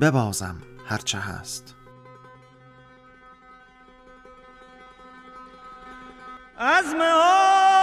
[0.00, 0.56] ببازم
[0.86, 1.74] هرچه هست.
[6.58, 7.75] عزم آن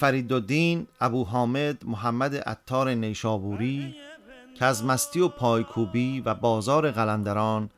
[0.00, 3.94] فریدالدین ابو حامد محمد عطار نیشابوری
[4.58, 7.70] که از مستی و پایکوبی و بازار قلندران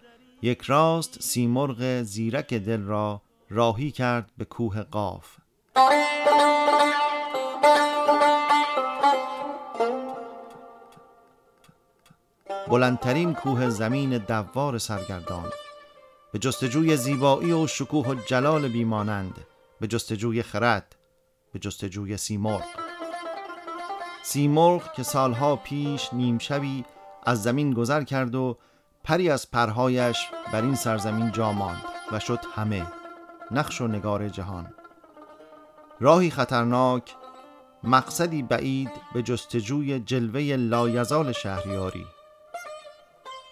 [0.43, 5.37] یک راست سیمرغ زیرک دل را راهی کرد به کوه قاف.
[12.69, 15.51] بلندترین کوه زمین دوار سرگردان
[16.33, 19.35] به جستجوی زیبایی و شکوه و جلال بیمانند
[19.81, 20.97] به جستجوی خرد
[21.53, 22.65] به جستجوی سیمرغ.
[24.23, 26.85] سیمرغ که سالها پیش نیم شبی
[27.27, 28.59] از زمین گذر کرد و
[29.05, 32.87] پری از پرهایش بر این سرزمین جا ماند و شد همه
[33.51, 34.75] نقش و نگار جهان.
[36.01, 37.17] راهی خطرناک
[37.85, 42.07] مقصدی بعید به جستجوی جلوه لایزال شهریاری.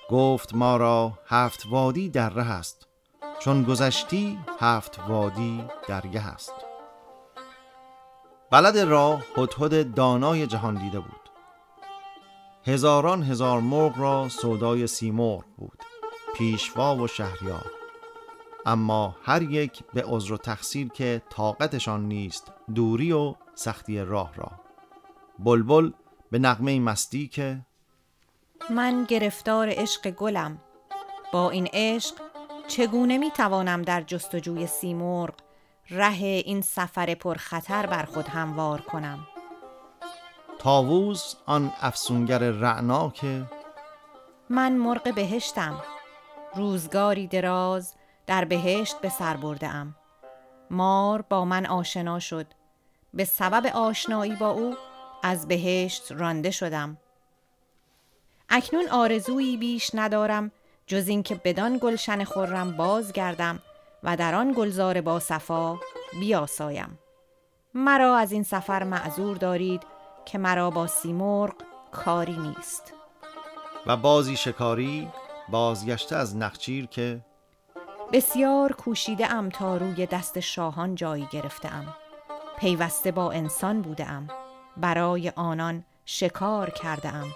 [0.09, 2.87] گفت ما را هفت وادی در ره است
[3.39, 6.70] چون گذشتی هفت وادی درگه است.
[8.51, 11.31] بلد راه هدهد دانای جهان دیده بود.
[12.67, 15.85] هزاران هزار مرغ را سودای سیمرغ بود
[16.35, 17.71] پیشوا و شهریار.
[18.67, 24.51] اما هر یک به عذر و تقصیر که طاقتشان نیست دوری و سختی راه را.
[25.39, 25.91] بلبل
[26.31, 27.61] به نغمه مستی که
[28.71, 30.59] من گرفتار عشق گلم.
[31.33, 32.15] با این عشق
[32.69, 35.35] چگونه می توانم در جستجوی سیمرغ
[35.91, 39.27] ره این سفر پرخطر بر خود هموار کنم.
[40.59, 43.43] تاووز آن افسونگر رعنا که
[44.49, 45.83] من مرغ بهشتم.
[46.55, 47.95] روزگاری دراز
[48.27, 49.95] در بهشت به سر برده ام
[50.71, 52.47] مار با من آشنا شد.
[53.15, 54.77] به سبب آشنایی با او
[55.23, 56.97] از بهشت رانده شدم.
[58.49, 60.51] اکنون آرزویی بیش ندارم
[60.87, 63.59] جز اینکه بدان گلشن خورم بازگردم.
[64.03, 65.79] و در آن گلزار با صفا
[66.21, 66.99] بیاسایم.
[67.75, 69.83] مرا از این سفر معذور دارید
[70.25, 71.55] که مرا با سیمرغ
[71.93, 72.95] کاری نیست.
[73.87, 75.09] و بازی شکاری
[75.49, 77.21] بازگشته از نخچیر که
[78.13, 81.95] بسیار کوشیده ام تا روی دست شاهان جایی گرفته ام
[82.59, 84.29] پیوسته با انسان بوده ام
[84.77, 87.29] برای آنان شکار کرده ام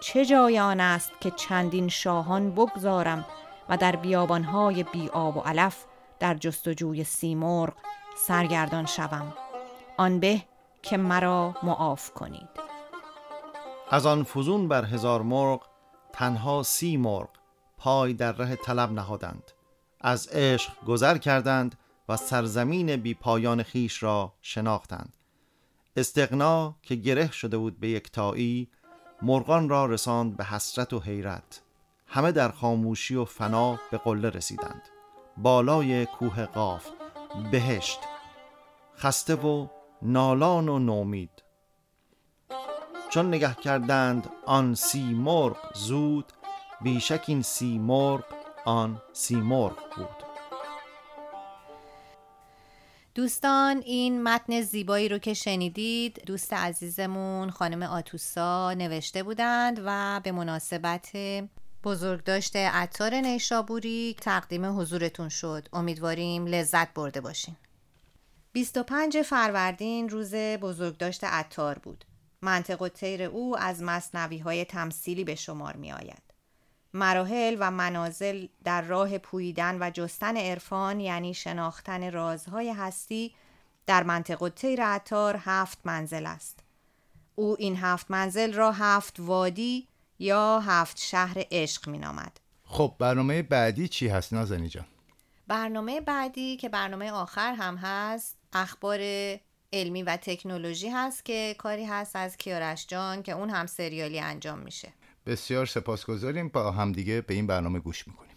[0.00, 3.26] چه جای آن است که چندین شاهان بگذارم
[3.68, 5.84] و در بیابانهای بی آب و علف
[6.22, 7.74] در جستجوی سیمرغ
[8.16, 9.34] سرگردان شوم.
[9.96, 10.42] آن به
[10.82, 12.48] که مرا معاف کنید.
[13.90, 15.66] از آن فزون بر هزار مرغ
[16.12, 17.28] تنها سی مرغ
[17.78, 19.52] پای در ره طلب نهادند.
[20.00, 25.16] از عشق گذر کردند و سرزمین بی پایان خیش را شناختند.
[25.96, 28.68] استقنا که گره شده بود به یکتایی
[29.22, 31.62] مرغان را رساند به حسرت و حیرت.
[32.06, 34.91] همه در خاموشی و فنا به قله رسیدند.
[35.36, 36.86] بالای کوه قاف
[37.50, 37.98] بهشت.
[38.98, 39.66] خسته و
[40.02, 41.42] نالان و نومید.
[43.10, 46.32] چون نگه کردند آن سی مرغ زود
[46.80, 48.24] بیشک این سی مرغ
[48.64, 50.32] آن سی مرغ بود.
[53.14, 60.32] دوستان این متن زیبایی رو که شنیدید دوست عزیزمون خانم آتوسا نوشته بودند و به
[60.32, 61.10] مناسبت
[61.84, 65.68] بزرگداشت عطار نیشابوری تقدیم حضورتون شد.
[65.72, 67.56] امیدواریم لذت برده باشین.
[68.52, 72.04] 25 فروردین روز بزرگداشت عطار بود.
[72.42, 76.22] منطق و تیر او از مصنوی های تمثیلی به شمار می آید
[76.94, 83.34] مراحل و منازل در راه پویدن و جستن عرفان یعنی شناختن رازهای هستی
[83.86, 86.58] در منطقه تیر عطار هفت منزل است.
[87.34, 93.42] او این هفت منزل را هفت وادی یا هفت شهر عشق می نامد خب برنامه
[93.42, 94.84] بعدی چی هست؟ نازنی جان؟
[95.48, 99.00] برنامه بعدی که برنامه آخر هم هست اخبار
[99.72, 104.58] علمی و تکنولوژی هست که کاری هست از کیارش جان که اون هم سریالی انجام
[104.58, 104.92] میشه.
[105.26, 106.48] بسیار سپاسگزاریم.
[106.48, 108.36] با همدیگه به این برنامه گوش می‌کنیم.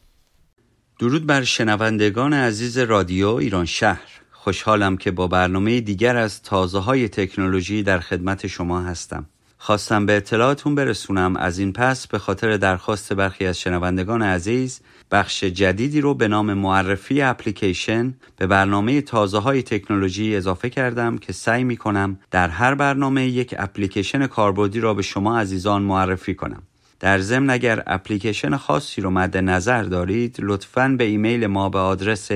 [1.00, 4.22] درود بر شنوندگان عزیز رادیو ایران شهر.
[4.32, 9.30] خوشحالم که با برنامه دیگر از تازه های تکنولوژی در خدمت شما هستم.
[9.66, 11.36] خواستم به اطلاعاتون برسونم.
[11.38, 16.54] از این پس به خاطر درخواست برخی از شنوندگان عزیز بخش جدیدی رو به نام
[16.54, 22.76] معرفی اپلیکیشن به برنامه تازه های تکنولوژی اضافه کردم که سعی می کنم در هر
[22.76, 26.64] برنامه یک اپلیکیشن کاربردی را به شما عزیزان معرفی کنم.
[27.00, 32.32] در ضمن اگر اپلیکیشن خاصی رو مد نظر دارید لطفا به ایمیل ما به آدرس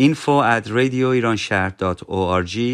[0.00, 0.28] info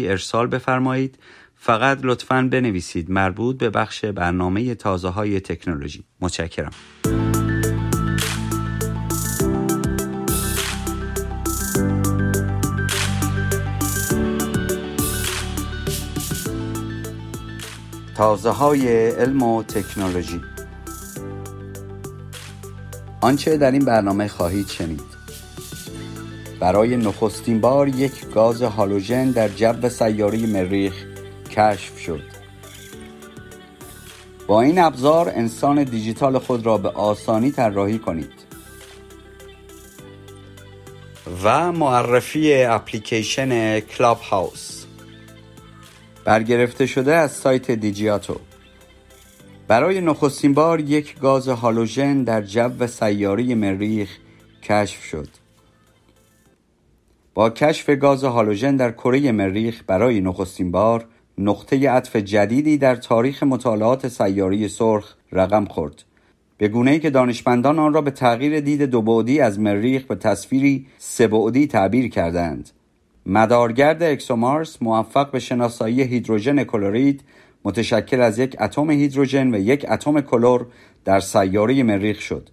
[0.07, 1.17] ارسال بفرمایید.
[1.61, 6.03] فقط لطفا بنویسید مربوط به بخش برنامه تازه های تکنولوژی.
[6.21, 6.71] متشکرم.
[18.15, 20.41] تازه های علم و تکنولوژی.
[23.21, 25.01] آنچه در این برنامه خواهید شنید.
[26.59, 31.08] برای نخستین بار یک گاز هالوژن در جو سیاره مریخ
[31.59, 32.23] کشف شد.
[34.47, 38.31] با این ابزار انسان دیجیتال خود را به آسانی طراحی کنید.
[41.43, 44.85] و معرفی اپلیکیشن کلاب هاوس
[46.25, 48.39] برگرفته شده از سایت دیجیاتو.
[49.67, 54.09] برای نخستین بار یک گاز هالوژن در جو سیاره مریخ
[54.63, 55.27] کشف شد.
[57.33, 61.05] با کشف گاز هالوژن در کره مریخ برای نخستین بار
[61.41, 66.03] نقطه عطف جدیدی در تاریخ مطالعات سیاره سرخ رقم خورد.
[66.57, 70.85] به گونه ای که دانشمندان آن را به تغییر دید دو از مریخ به تصویری
[70.97, 71.27] سه
[71.67, 72.69] تعبیر کردند.
[73.25, 77.23] مدارگرد اکسومارس موفق به شناسایی هیدروژن کلورید
[77.65, 80.65] متشکل از یک اتم هیدروژن و یک اتم کلور
[81.05, 82.49] در سیاره مریخ شد.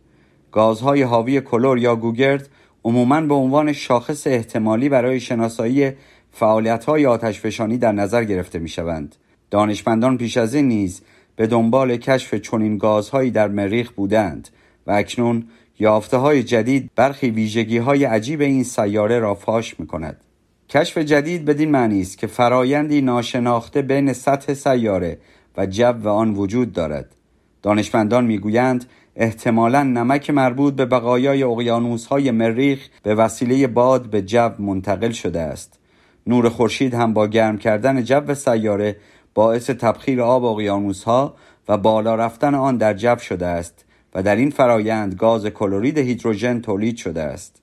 [0.53, 2.49] گازهای حاوی کلور یا گوگرد
[2.85, 5.93] عموماً به عنوان شاخص احتمالی برای شناسایی
[6.39, 9.17] فعالیت‌های آتشفشانی در نظر گرفته می‌شوند.
[9.51, 11.03] دانشمندان پیش از این نیز
[11.37, 14.49] به دنبال کشف چنین گازهایی در مریخ بودند
[14.87, 15.47] و اکنون
[15.79, 20.21] یافته های جدید برخی ویژگی های عجیب این سیاره را فاش می کند.
[20.69, 25.19] کشف جدید بدین معنی است که فرایندی ناشناخته بین سطح سیاره
[25.57, 27.17] و جو آن وجود دارد.
[27.63, 28.85] دانشمندان می‌گویند
[29.17, 35.41] احتمالا نمک مربوط به بقایای اقیانوس های مریخ به وسیله باد به جو منتقل شده
[35.41, 35.79] است.
[36.27, 38.97] نور خورشید هم با گرم کردن جو سیاره
[39.35, 41.35] باعث تبخیر آب اقیانوس ها
[41.69, 46.61] و بالا رفتن آن در جو شده است و در این فرایند گاز کلورید هیدروژن
[46.61, 47.63] تولید شده است.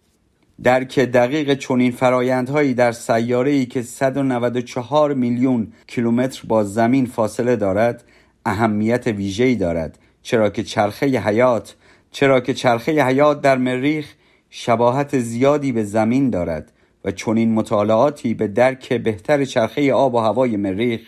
[0.64, 8.04] درک دقیق چنین فرایندهایی در سیاره ای که 194 میلیون کیلومتر با زمین فاصله دارد
[8.46, 11.76] اهمیت ویژه‌ای دارد چرا که چرخه حیات
[12.12, 14.14] چرا که چرخه حیات در مریخ
[14.50, 16.72] شباهت زیادی به زمین دارد
[17.06, 21.02] و چنین مطالعاتی به درک بهتر چرخه آب و هوای مریخ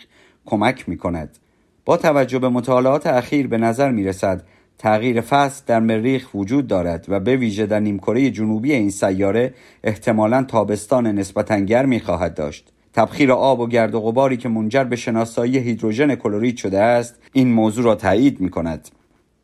[0.45, 1.37] کمک می کند.
[1.85, 4.43] با توجه به مطالعات اخیر به نظر می رسد
[4.77, 10.43] تغییر فصل در مریخ وجود دارد و به ویژه در نیمکره جنوبی این سیاره احتمالا
[10.43, 12.71] تابستان نسبتا گرمی خواهد داشت.
[12.93, 17.53] تبخیر آب و گرد و غباری که منجر به شناسایی هیدروژن کلورید شده است این
[17.53, 18.89] موضوع را تایید می کند.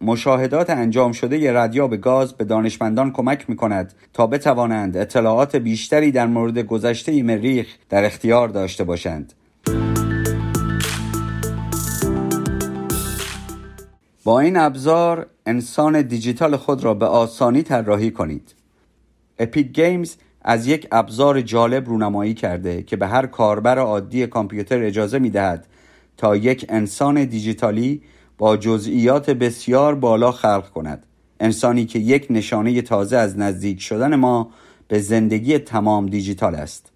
[0.01, 6.27] مشاهدات انجام شده ردیاب گاز به دانشمندان کمک می کند تا بتوانند اطلاعات بیشتری در
[6.27, 9.33] مورد گذشته مریخ در اختیار داشته باشند.
[14.23, 18.55] با این ابزار انسان دیجیتال خود را به آسانی طراحی کنید.
[19.39, 25.19] اپیک گیمز از یک ابزار جالب رونمایی کرده که به هر کاربر عادی کامپیوتر اجازه
[25.19, 25.67] می دهد
[26.17, 28.01] تا یک انسان دیجیتالی
[28.41, 31.05] با جزئیات بسیار بالا خلق کند.
[31.39, 34.49] انسانی که یک نشانه تازه از نزدیک شدن ما
[34.87, 36.91] به زندگی تمام دیجیتال است.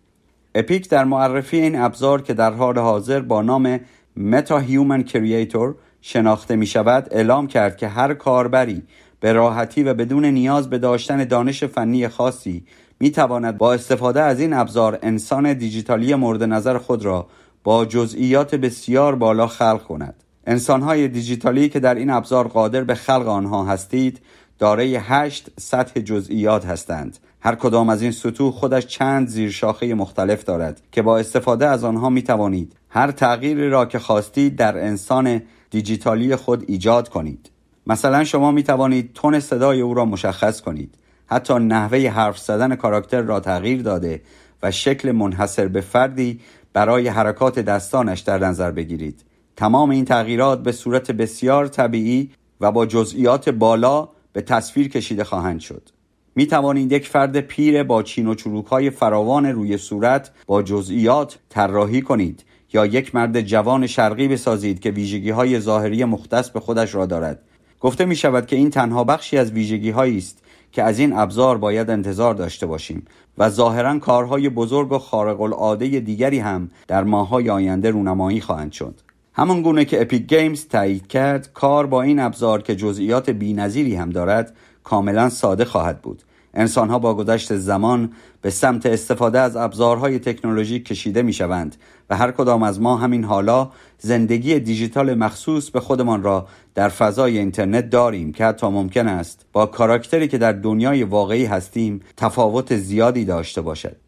[0.56, 3.80] اپیک در معرفی این ابزار که در حال حاضر با نام
[4.18, 8.84] متا هیومن کرییتور شناخته می شود اعلام کرد که هر کاربری
[9.20, 12.66] به راحتی و بدون نیاز به داشتن دانش فنی خاصی
[13.00, 17.28] می تواند با استفاده از این ابزار انسان دیجیتالی مورد نظر خود را
[17.64, 20.25] با جزئیات بسیار بالا خلق کند.
[20.46, 24.20] انسانهای دیجیتالی که در این ابزار قادر به خلق آنها هستید
[24.60, 27.18] دارای هشت سطح جزئیات هستند.
[27.42, 31.84] هر کدام از این سطوح خودش چند زیر شاخه مختلف دارد که با استفاده از
[31.84, 37.50] آنها می توانید هر تغییری را که خواستید در انسان دیجیتالی خود ایجاد کنید.
[37.88, 40.96] مثلا شما می توانید تون صدای او را مشخص کنید.
[41.28, 44.22] حتی نحوه حرف زدن کاراکتر را تغییر داده
[44.64, 46.40] و شکل منحصر به فردی
[46.74, 49.24] برای حرکات دستانش در نظر بگیرید.
[49.56, 52.32] تمام این تغییرات به صورت بسیار طبیعی
[52.62, 55.90] و با جزئیات بالا به تصویر کشیده خواهند شد.
[56.36, 61.40] می توانید یک فرد پیر با چین و چروک های فراوان روی صورت با جزئیات
[61.50, 62.44] طراحی کنید
[62.74, 67.42] یا یک مرد جوان شرقی بسازید که ویژگی های ظاهری مختص به خودش را دارد.
[67.80, 71.58] گفته می شود که این تنها بخشی از ویژگی هایی است که از این ابزار
[71.58, 73.06] باید انتظار داشته باشیم
[73.38, 79.02] و ظاهرا کارهای بزرگ و خارق العاده دیگری هم در ماههای آینده رونمایی خواهند شد.
[79.38, 84.10] همان گونه که اپیک گیمز تایید کرد کار با این ابزار که جزئیات بینظیری هم
[84.10, 86.24] دارد کاملا ساده خواهد بود.
[86.54, 88.12] انسانها با گذشت زمان
[88.42, 91.76] به سمت استفاده از ابزارهای تکنولوژیک کشیده می شوند
[92.10, 97.38] و هر کدام از ما همین حالا زندگی دیجیتال مخصوص به خودمان را در فضای
[97.38, 103.26] اینترنت داریم که حتی ممکن است با کاراکتری که در دنیای واقعی هستیم تفاوت زیادی
[103.26, 104.05] داشته باشد.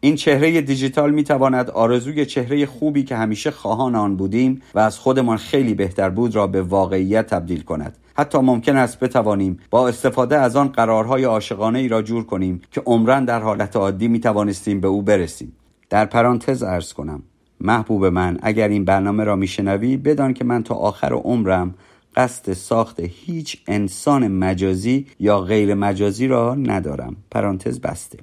[0.00, 4.98] این چهره دیجیتال می تواند آرزوی چهره خوبی که همیشه خواهان آن بودیم و از
[4.98, 7.98] خودمان خیلی بهتر بود را به واقعیت تبدیل کند.
[8.16, 12.82] حتی ممکن است بتوانیم با استفاده از آن قرارهای عاشقانه ای را جور کنیم که
[12.86, 15.56] عمرا در حالت عادی می توانستیم به او برسیم.
[15.90, 17.22] در پرانتز عرض کنم
[17.60, 21.74] محبوب من اگر این برنامه را میشنوی بدان که من تا آخر عمرم
[22.16, 27.16] قصد ساخت هیچ انسان مجازی یا غیر مجازی را ندارم.
[27.30, 28.18] پرانتز بسته.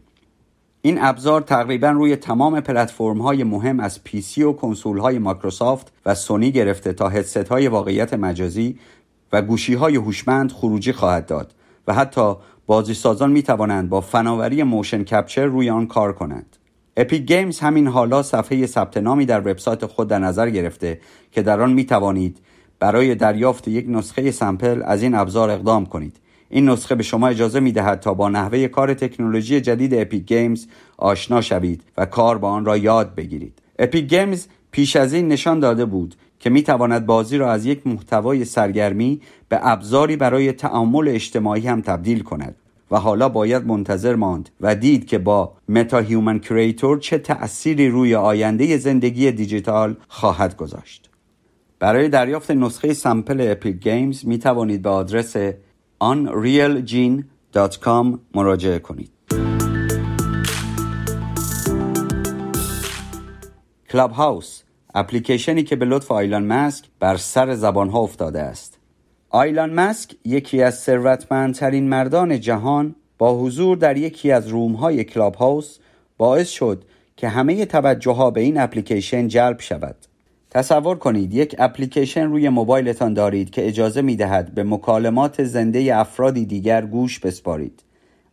[0.86, 6.16] این ابزار تقریبا روی تمام پلتفرم های مهم از PC و کنسول های مایکروسافت و
[6.16, 8.80] سونی گرفته تا هدست های واقعیت مجازی
[9.34, 11.54] و گوشی های هوشمند خروجی خواهد داد
[11.88, 16.58] و حتی بازی سازان می توانند با فناوری motion capture روی آن کار کنند.
[16.98, 21.00] اپیک گیمز همین حالا صفحه ثبت نامی در وبسایت خود در نظر گرفته
[21.32, 22.38] که در آن می توانید
[22.80, 26.20] برای دریافت یک نسخه sample از این ابزار اقدام کنید
[26.50, 30.68] این نسخه به شما اجازه می دهد تا با نحوه کار تکنولوژی جدید اپیک گیمز
[30.98, 35.60] آشنا شوید و کار با آن را یاد بگیرید اپیک گیمز پیش از این نشان
[35.60, 41.08] داده بود که می تواند بازی را از یک محتوای سرگرمی به ابزاری برای تعامل
[41.08, 42.56] اجتماعی هم تبدیل کند
[42.92, 48.78] و حالا باید منتظر ماند و دید که با MetaHuman Creator چه تأثیری روی آینده
[48.78, 51.10] زندگی دیجیتال خواهد گذاشت.
[51.80, 55.36] برای دریافت نسخه sample اپیک گیمز می توانید به آدرس
[56.12, 59.12] unrealengine.com مراجعه کنید.
[63.90, 64.64] کلاب هاوس
[64.96, 68.78] اپلیکیشنی که به لطف ایلان ماسک بر سر زبان ها افتاده است.
[69.30, 75.36] آیلان مسک یکی از ثروتمندترین مردان جهان با حضور در یکی از روم های کلاب
[75.36, 75.78] هاوس
[76.18, 76.84] باعث شد
[77.18, 79.96] که همه توجه ها به این اپلیکیشن جلب شود.
[80.56, 86.46] تصور کنید یک اپلیکیشن روی موبایلتان دارید که اجازه می دهد به مکالمات زنده افرادی
[86.46, 87.84] دیگر گوش بسپارید.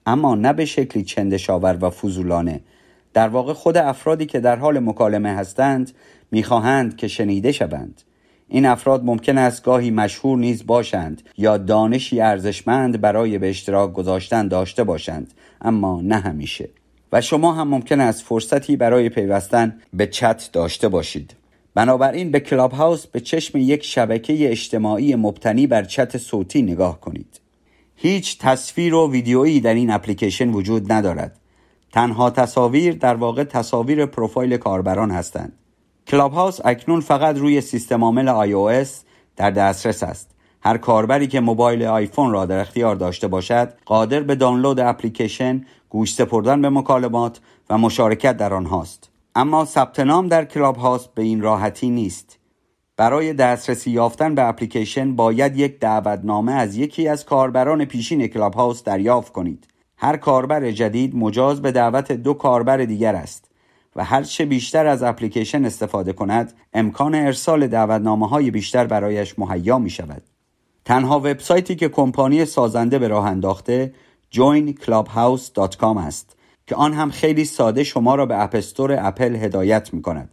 [0.07, 2.61] اما نه به شکلی چندشاور و فضولانه.
[3.15, 5.93] در واقع خود افرادی که در حال مکالمه هستند
[6.31, 8.03] می‌خواهند که شنیده شوند.
[8.49, 14.49] این افراد ممکن است گاهی مشهور نیز باشند یا دانشی ارزشمند برای به اشتراک گذاشتن
[14.49, 16.69] داشته باشند اما نه همیشه.
[17.13, 21.42] و شما هم ممکن است فرصتی برای پیوستن به چت داشته باشید.
[21.75, 27.41] بنابراین به کلاب هاوس به چشم یک شبکه اجتماعی مبتنی بر چت صوتی نگاه کنید.
[27.97, 31.39] هیچ تصویر و ویدیویی در این اپلیکیشن وجود ندارد.
[31.93, 35.53] تنها تصاویر در واقع تصاویر پروفایل کاربران هستند.
[36.07, 38.89] کلاب هاوس اکنون فقط روی سیستم عامل iOS
[39.37, 40.31] در دسترس است.
[40.61, 46.15] هر کاربری که موبایل آیفون را در اختیار داشته باشد قادر به دانلود اپلیکیشن گوش
[46.15, 49.12] سپردن به مکالمات و مشارکت در آنهاست.
[49.35, 52.39] اما ثبت نام در کلاب هاوس به این راحتی نیست.
[52.97, 58.83] برای دسترسی یافتن به اپلیکیشن باید یک دعوتنامه از یکی از کاربران پیشین کلاب هاوس
[58.83, 59.67] دریافت کنید.
[59.97, 63.51] هر کاربر جدید مجاز به دعوت دو کاربر دیگر است
[63.97, 69.79] و هر چه بیشتر از اپلیکیشن استفاده کند امکان ارسال دعوتنامه های بیشتر برایش مهیا
[69.79, 70.23] می شود
[70.85, 73.95] تنها وبسایتی که کمپانی سازنده به راه انداخته
[74.35, 76.37] joinclubhouse.com است.
[76.67, 80.31] که آن هم خیلی ساده شما را به اپستور اپل هدایت می کند.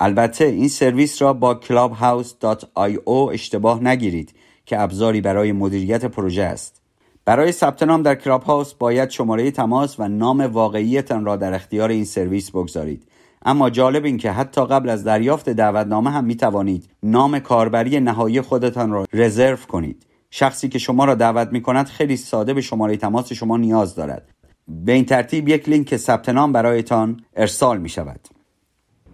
[0.00, 4.34] البته این سرویس را با clubhouse.io اشتباه نگیرید
[4.66, 6.82] که ابزاری برای مدیریت پروژه است.
[7.24, 11.88] برای ثبت نام در کلاب هاوس باید شماره تماس و نام واقعیتان را در اختیار
[11.88, 13.08] این سرویس بگذارید.
[13.44, 18.40] اما جالب این که حتی قبل از دریافت دعوتنامه هم می توانید نام کاربری نهایی
[18.40, 20.06] خودتان را رزرو کنید.
[20.30, 24.28] شخصی که شما را دعوت می کند خیلی ساده به شماره تماس شما نیاز دارد.
[24.68, 28.20] به این ترتیب یک لینک ثبت نام برایتان ارسال می شود.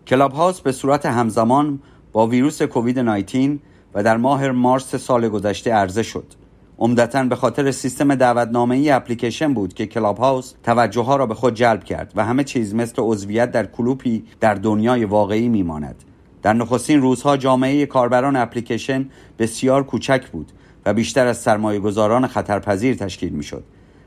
[0.07, 1.81] کلاب هاوس به صورت همزمان
[2.13, 3.59] با ویروس کووید 19
[3.95, 6.27] و در ماه مارس سال گذشته عرضه شد.
[6.79, 11.35] عمدتا به خاطر سیستم دعوتنامه ای اپلیکیشن بود که کلاب هاوس توجه ها را به
[11.35, 16.05] خود جلب کرد و همه چیز مثل عضویت در کلوپی در دنیای واقعی میماند.
[16.43, 20.53] در نخستین روزها جامعه کاربران اپلیکیشن بسیار کوچک بود
[20.87, 23.65] و بیشتر از سرمایه گذاران خطرپذیر تشکیل می شد.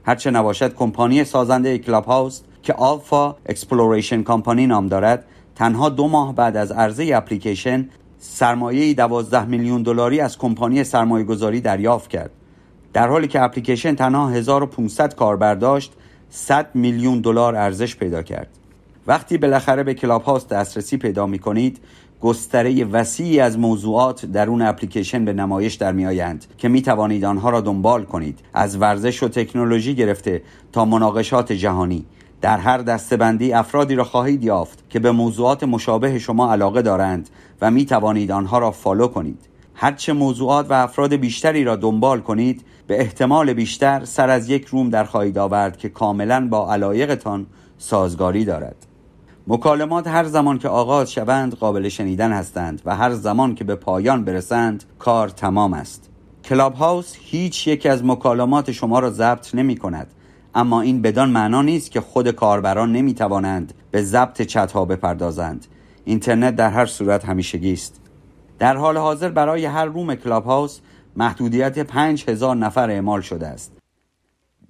[0.08, 6.36] هرچه نباشد کمپانی سازنده کلاب هاوس که Alpha Exploration Company نام دارد تنها دو ماه
[6.36, 7.90] بعد از عرضه اپلیکیشن
[8.20, 12.32] سرمایه 12 میلیون دلاری از کمپانی سرمایه گذاری دریافت کرد.
[12.94, 15.94] در حالی که اپلیکیشن تنها 1500 کاربر داشت
[16.30, 18.50] 100 میلیون دلار ارزش پیدا کرد.
[19.08, 21.80] وقتی بالاخره به کلاب هاوس دسترسی پیدا می کنید
[22.22, 27.50] گستره وسیعی از موضوعات درون اپلیکیشن به نمایش در می آیند که می توانید آنها
[27.50, 28.40] را دنبال کنید.
[28.54, 30.42] از ورزش و تکنولوژی گرفته
[30.72, 32.06] تا مناقشات جهانی.
[32.42, 37.30] در هر دستبندی افرادی را خواهید یافت که به موضوعات مشابه شما علاقه دارند
[37.62, 39.40] و می توانید آنها را فالو کنید.
[39.76, 44.90] هرچه موضوعات و افراد بیشتری را دنبال کنید به احتمال بیشتر سر از یک روم
[44.90, 47.46] در خواهید آورد که کاملا با علایقتان
[47.78, 48.87] سازگاری دارد.
[49.50, 54.24] مکالمات هر زمان که آغاز شوند قابل شنیدن هستند و هر زمان که به پایان
[54.24, 56.10] برسند کار تمام است.
[56.44, 60.08] کلاب هاوس هیچ یک از مکالمات شما را ضبط نمی کند
[60.56, 65.66] اما این بدان معنا نیست که خود کاربران نمی توانند به ضبط چت ها بپردازند.
[66.06, 68.02] اینترنت در هر صورت همیشگی است.
[68.60, 70.80] در حال حاضر برای هر room کلاب هاوس
[71.16, 73.78] محدودیت 5000 نفر اعمال شده است.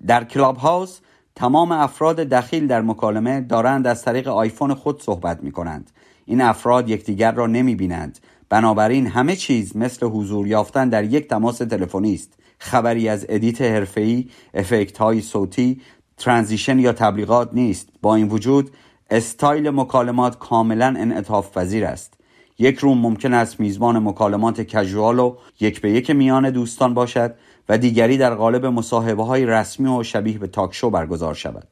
[0.08, 1.00] در کلاب هاوس
[1.38, 5.92] تمام افراد دخیل در مکالمه دارند از طریق آیفون خود صحبت می کنند.
[6.26, 8.20] این افراد یکدیگر را نمی بینند.
[8.50, 12.34] بنابراین همه چیز مثل حضور یافتن در یک تماس تلفنی است.
[12.60, 15.82] خبری از edit حرفه‌ای، افکت های صوتی،
[16.18, 17.90] transition یا تبلیغات نیست.
[18.02, 18.72] با این وجود
[19.10, 22.14] استایل مکالمات کاملا انعطاف پذیر است.
[22.60, 27.36] یک room ممکن است میزبان مکالمات casual و یک به یک میان دوستان باشد
[27.70, 31.68] و دیگری در قالب مصاحبه های رسمی و شبیه به talk show برگزار شود.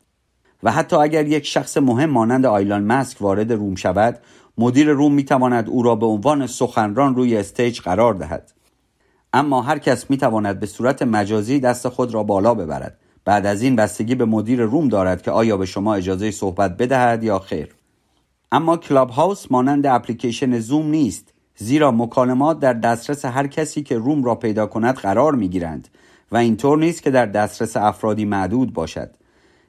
[0.64, 4.20] و حتی اگر یک شخص مهم مانند ایلان ماسک وارد room شود
[4.58, 8.52] مدیر room می تواند او را به عنوان سخنران روی stage قرار دهد.
[9.34, 12.98] اما هر کس می تواند به صورت مجازی دست خود را بالا ببرد.
[13.26, 17.24] بعد از این بستگی به مدیر room دارد که آیا به شما اجازه صحبت بدهد
[17.24, 17.76] یا خیر.
[18.52, 21.34] اما کلاب هاوس مانند اپلیکیشن زوم نیست.
[21.58, 25.88] زیرا مکالمات در دسترس هر کسی که room را پیدا کند قرار می گیرند
[26.32, 29.10] و اینطور نیست که در دسترس افرادی معدود باشد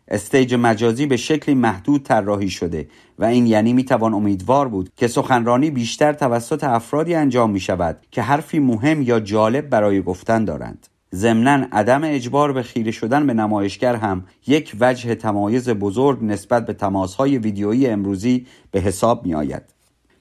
[0.08, 5.08] stage مجازی به شکلی محدود طراحی شده و این یعنی می توان امیدوار بود که
[5.08, 10.86] سخنرانی بیشتر توسط افرادی انجام می شود که حرفی مهم یا جالب برای گفتن دارند
[11.14, 16.72] ضمنا عدم اجبار به خیره شدن به نمایشگر هم یک وجه تمایز بزرگ نسبت به
[16.72, 19.75] تماسهای ویدیویی امروزی به حساب می آید.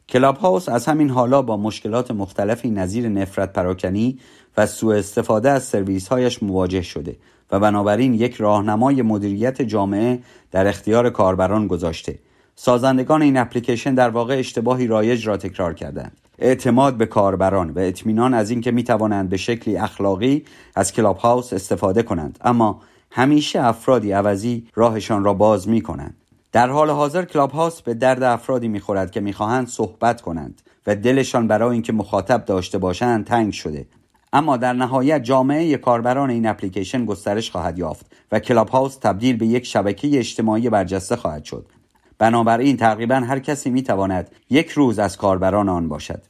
[0.10, 4.20] کلاب هاوس از همین حالا با مشکلات مختلفی نظیر نفرت پراکنی
[4.58, 7.16] و سوء استفاده از سرویس هایش مواجه شده
[7.51, 10.20] و بنابراین یک راهنمای مدیریت جامعه
[10.51, 12.20] در اختیار کاربران گذاشته.
[12.56, 16.18] سازندگان این اپلیکیشن در واقع اشتباهی رایج را تکرار کردند.
[16.39, 20.45] اعتماد به کاربران و اطمینان از اینکه می توانند به شکلی اخلاقی
[20.76, 22.39] از کلاب هاوس استفاده کنند.
[22.41, 22.82] اما
[23.12, 26.16] همیشه افرادی عوضی راهشان را باز می کنند
[26.56, 31.47] در حال حاضر کلاب هاوس به درد افرادی می‌خورد که می‌خواهند صحبت کنند و دلشان
[31.47, 33.86] برای اینکه مخاطب داشته باشند تنگ شده.
[34.34, 39.45] اما در نهایت جامعه کاربران این اپلیکیشن گسترش خواهد یافت و کلاب هاوس تبدیل به
[39.45, 41.66] یک شبکه اجتماعی برجسته خواهد شد.
[42.18, 46.22] بنابراین تقریبا هر کسی می تواند یک روز از کاربران آن باشد.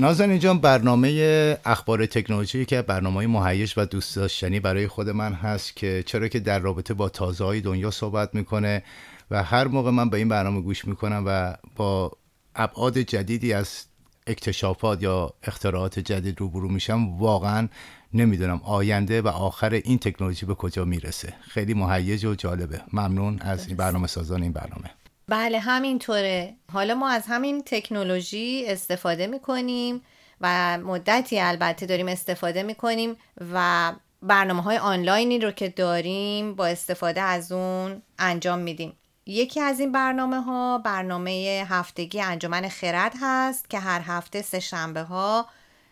[0.00, 5.32] نازنین جان برنامه اخبار تکنولوژی که برنامه های مهیج و دوست داشتنی برای خود من
[5.32, 8.82] هست که چرا که در رابطه با تازه های دنیا صحبت می‌کنه
[9.30, 12.12] و هر موقع من به این برنامه گوش می‌کنم و با
[12.54, 13.84] ابعاد جدیدی از
[14.26, 17.68] اکتشافات یا اختراعات جدید روبرو میشم واقعا
[18.14, 21.34] نمی‌دونم آینده و آخر این تکنولوژی به کجا می‌رسه.
[21.40, 22.80] خیلی مهیج و جالبه.
[22.92, 24.90] ممنون از این برنامه سازان این برنامه.
[25.30, 26.56] بله همینطوره.
[26.72, 30.02] حالا ما از همین تکنولوژی استفاده می‌کنیم
[30.40, 33.16] و مدتی البته داریم استفاده می‌کنیم
[33.52, 38.96] و برنامه های آنلاینی رو که داریم با استفاده از اون انجام میدیم.
[39.26, 45.02] یکی از این برنامه ها برنامه هفتگی انجمن خرد هست که هر هفته سه شنبه
[45.02, 45.46] ها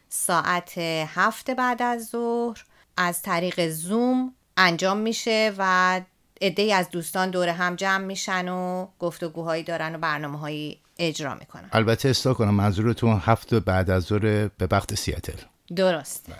[0.09, 2.65] ساعت هفت بعد از ظهر
[2.97, 6.01] از طریق زوم انجام میشه و
[6.43, 11.69] عده از دوستان دور هم جمع میشن و گفتگوهایی دارن و برنامه هایی اجرا می‌کنن.
[11.73, 15.39] البته استا کنم منظورتون هفت بعد از ظهر به وقت سیاتل.
[15.77, 16.27] درست.
[16.29, 16.37] بله.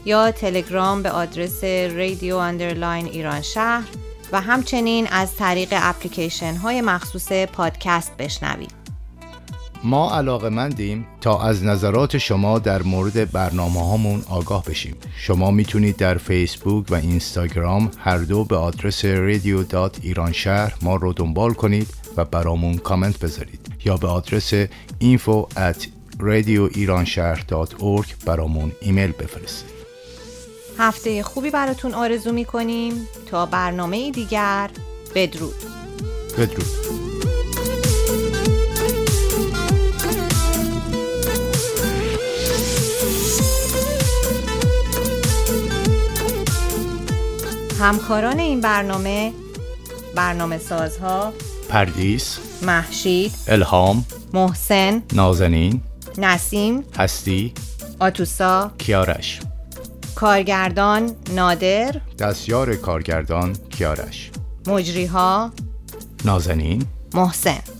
[0.04, 3.88] یا تلگرام به آدرس رادیو underline ایران شهر
[4.32, 8.75] و همچنین از طریق اپلیکیشن های مخصوص پادکست بشنوید.
[9.86, 14.96] ما علاقه مندیم تا از نظرات شما در مورد برنامه هامون آگاه بشیم.
[15.16, 20.96] شما می‌تونید در فیسبوک و اینستاگرام هر دو به آدرس رادیو dot ایران شهر ما
[20.96, 24.54] رو دنبال کنید و برامون کامنت بذارید یا به آدرس
[25.00, 25.86] info at
[26.20, 29.76] radioiranshahr.org برامون ایمیل بفرستید.
[30.78, 33.08] هفته خوبی براتون آرزو می‌کنیم.
[33.30, 34.70] تا برنامه دیگر
[35.14, 35.54] بدرود.
[36.38, 37.15] بدرود.
[47.86, 49.32] همکاران این برنامه
[50.14, 51.32] برنامه سازها
[51.68, 55.80] پردیس محشید الهام محسن نازنین
[56.18, 57.52] نسیم هستی
[58.00, 59.40] آتوسا کیارش.
[60.14, 64.30] کارگردان نادر دستیار کارگردان کیارش.
[64.66, 65.52] مجریها
[66.24, 66.86] نازنین.
[67.14, 67.75] محسن.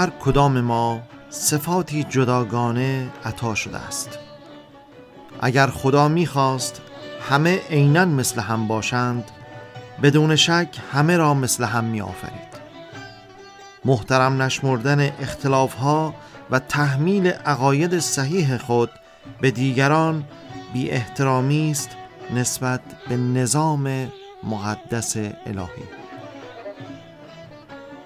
[0.00, 4.18] هر کدام ما صفاتی جداگانه عطا شده است.
[5.40, 6.80] اگر خدا می‌خواست
[7.30, 9.24] همه عینا مثل هم باشند
[10.02, 12.50] بدون شک همه را مثل هم می آفرید
[13.84, 16.14] محترم نشمردن اختلاف ها
[16.50, 18.90] و تحمیل عقاید صحیح خود
[19.40, 20.24] به دیگران
[20.72, 21.90] بی احترامی است
[22.34, 24.08] نسبت به نظام
[24.44, 25.99] مقدس الهی.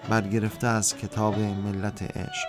[0.09, 2.49] برگرفته از کتاب ملت عشق.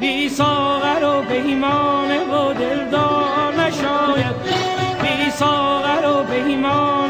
[0.00, 4.36] بی ساغر و بهیمان و دلدار نشاید.
[5.02, 7.09] بی ساغر و بهیمان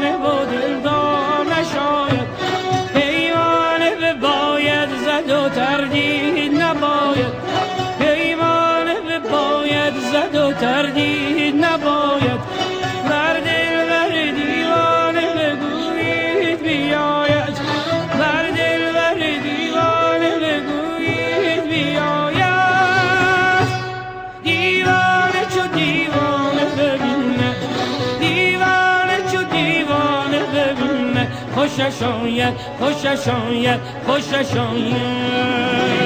[32.01, 35.01] خوشش آید خوشش آید خوشش آید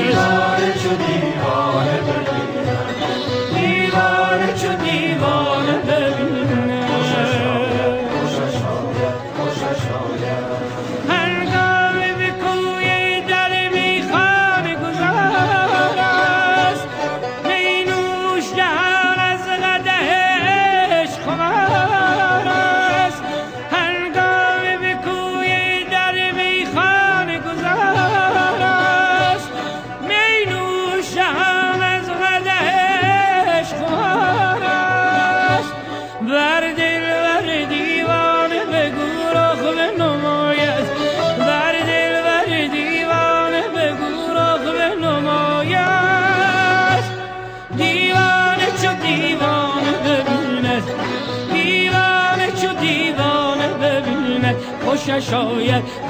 [0.08, 2.45] دیوانه شدی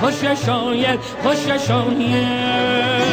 [0.05, 3.05] خوشش آید خوشش آید.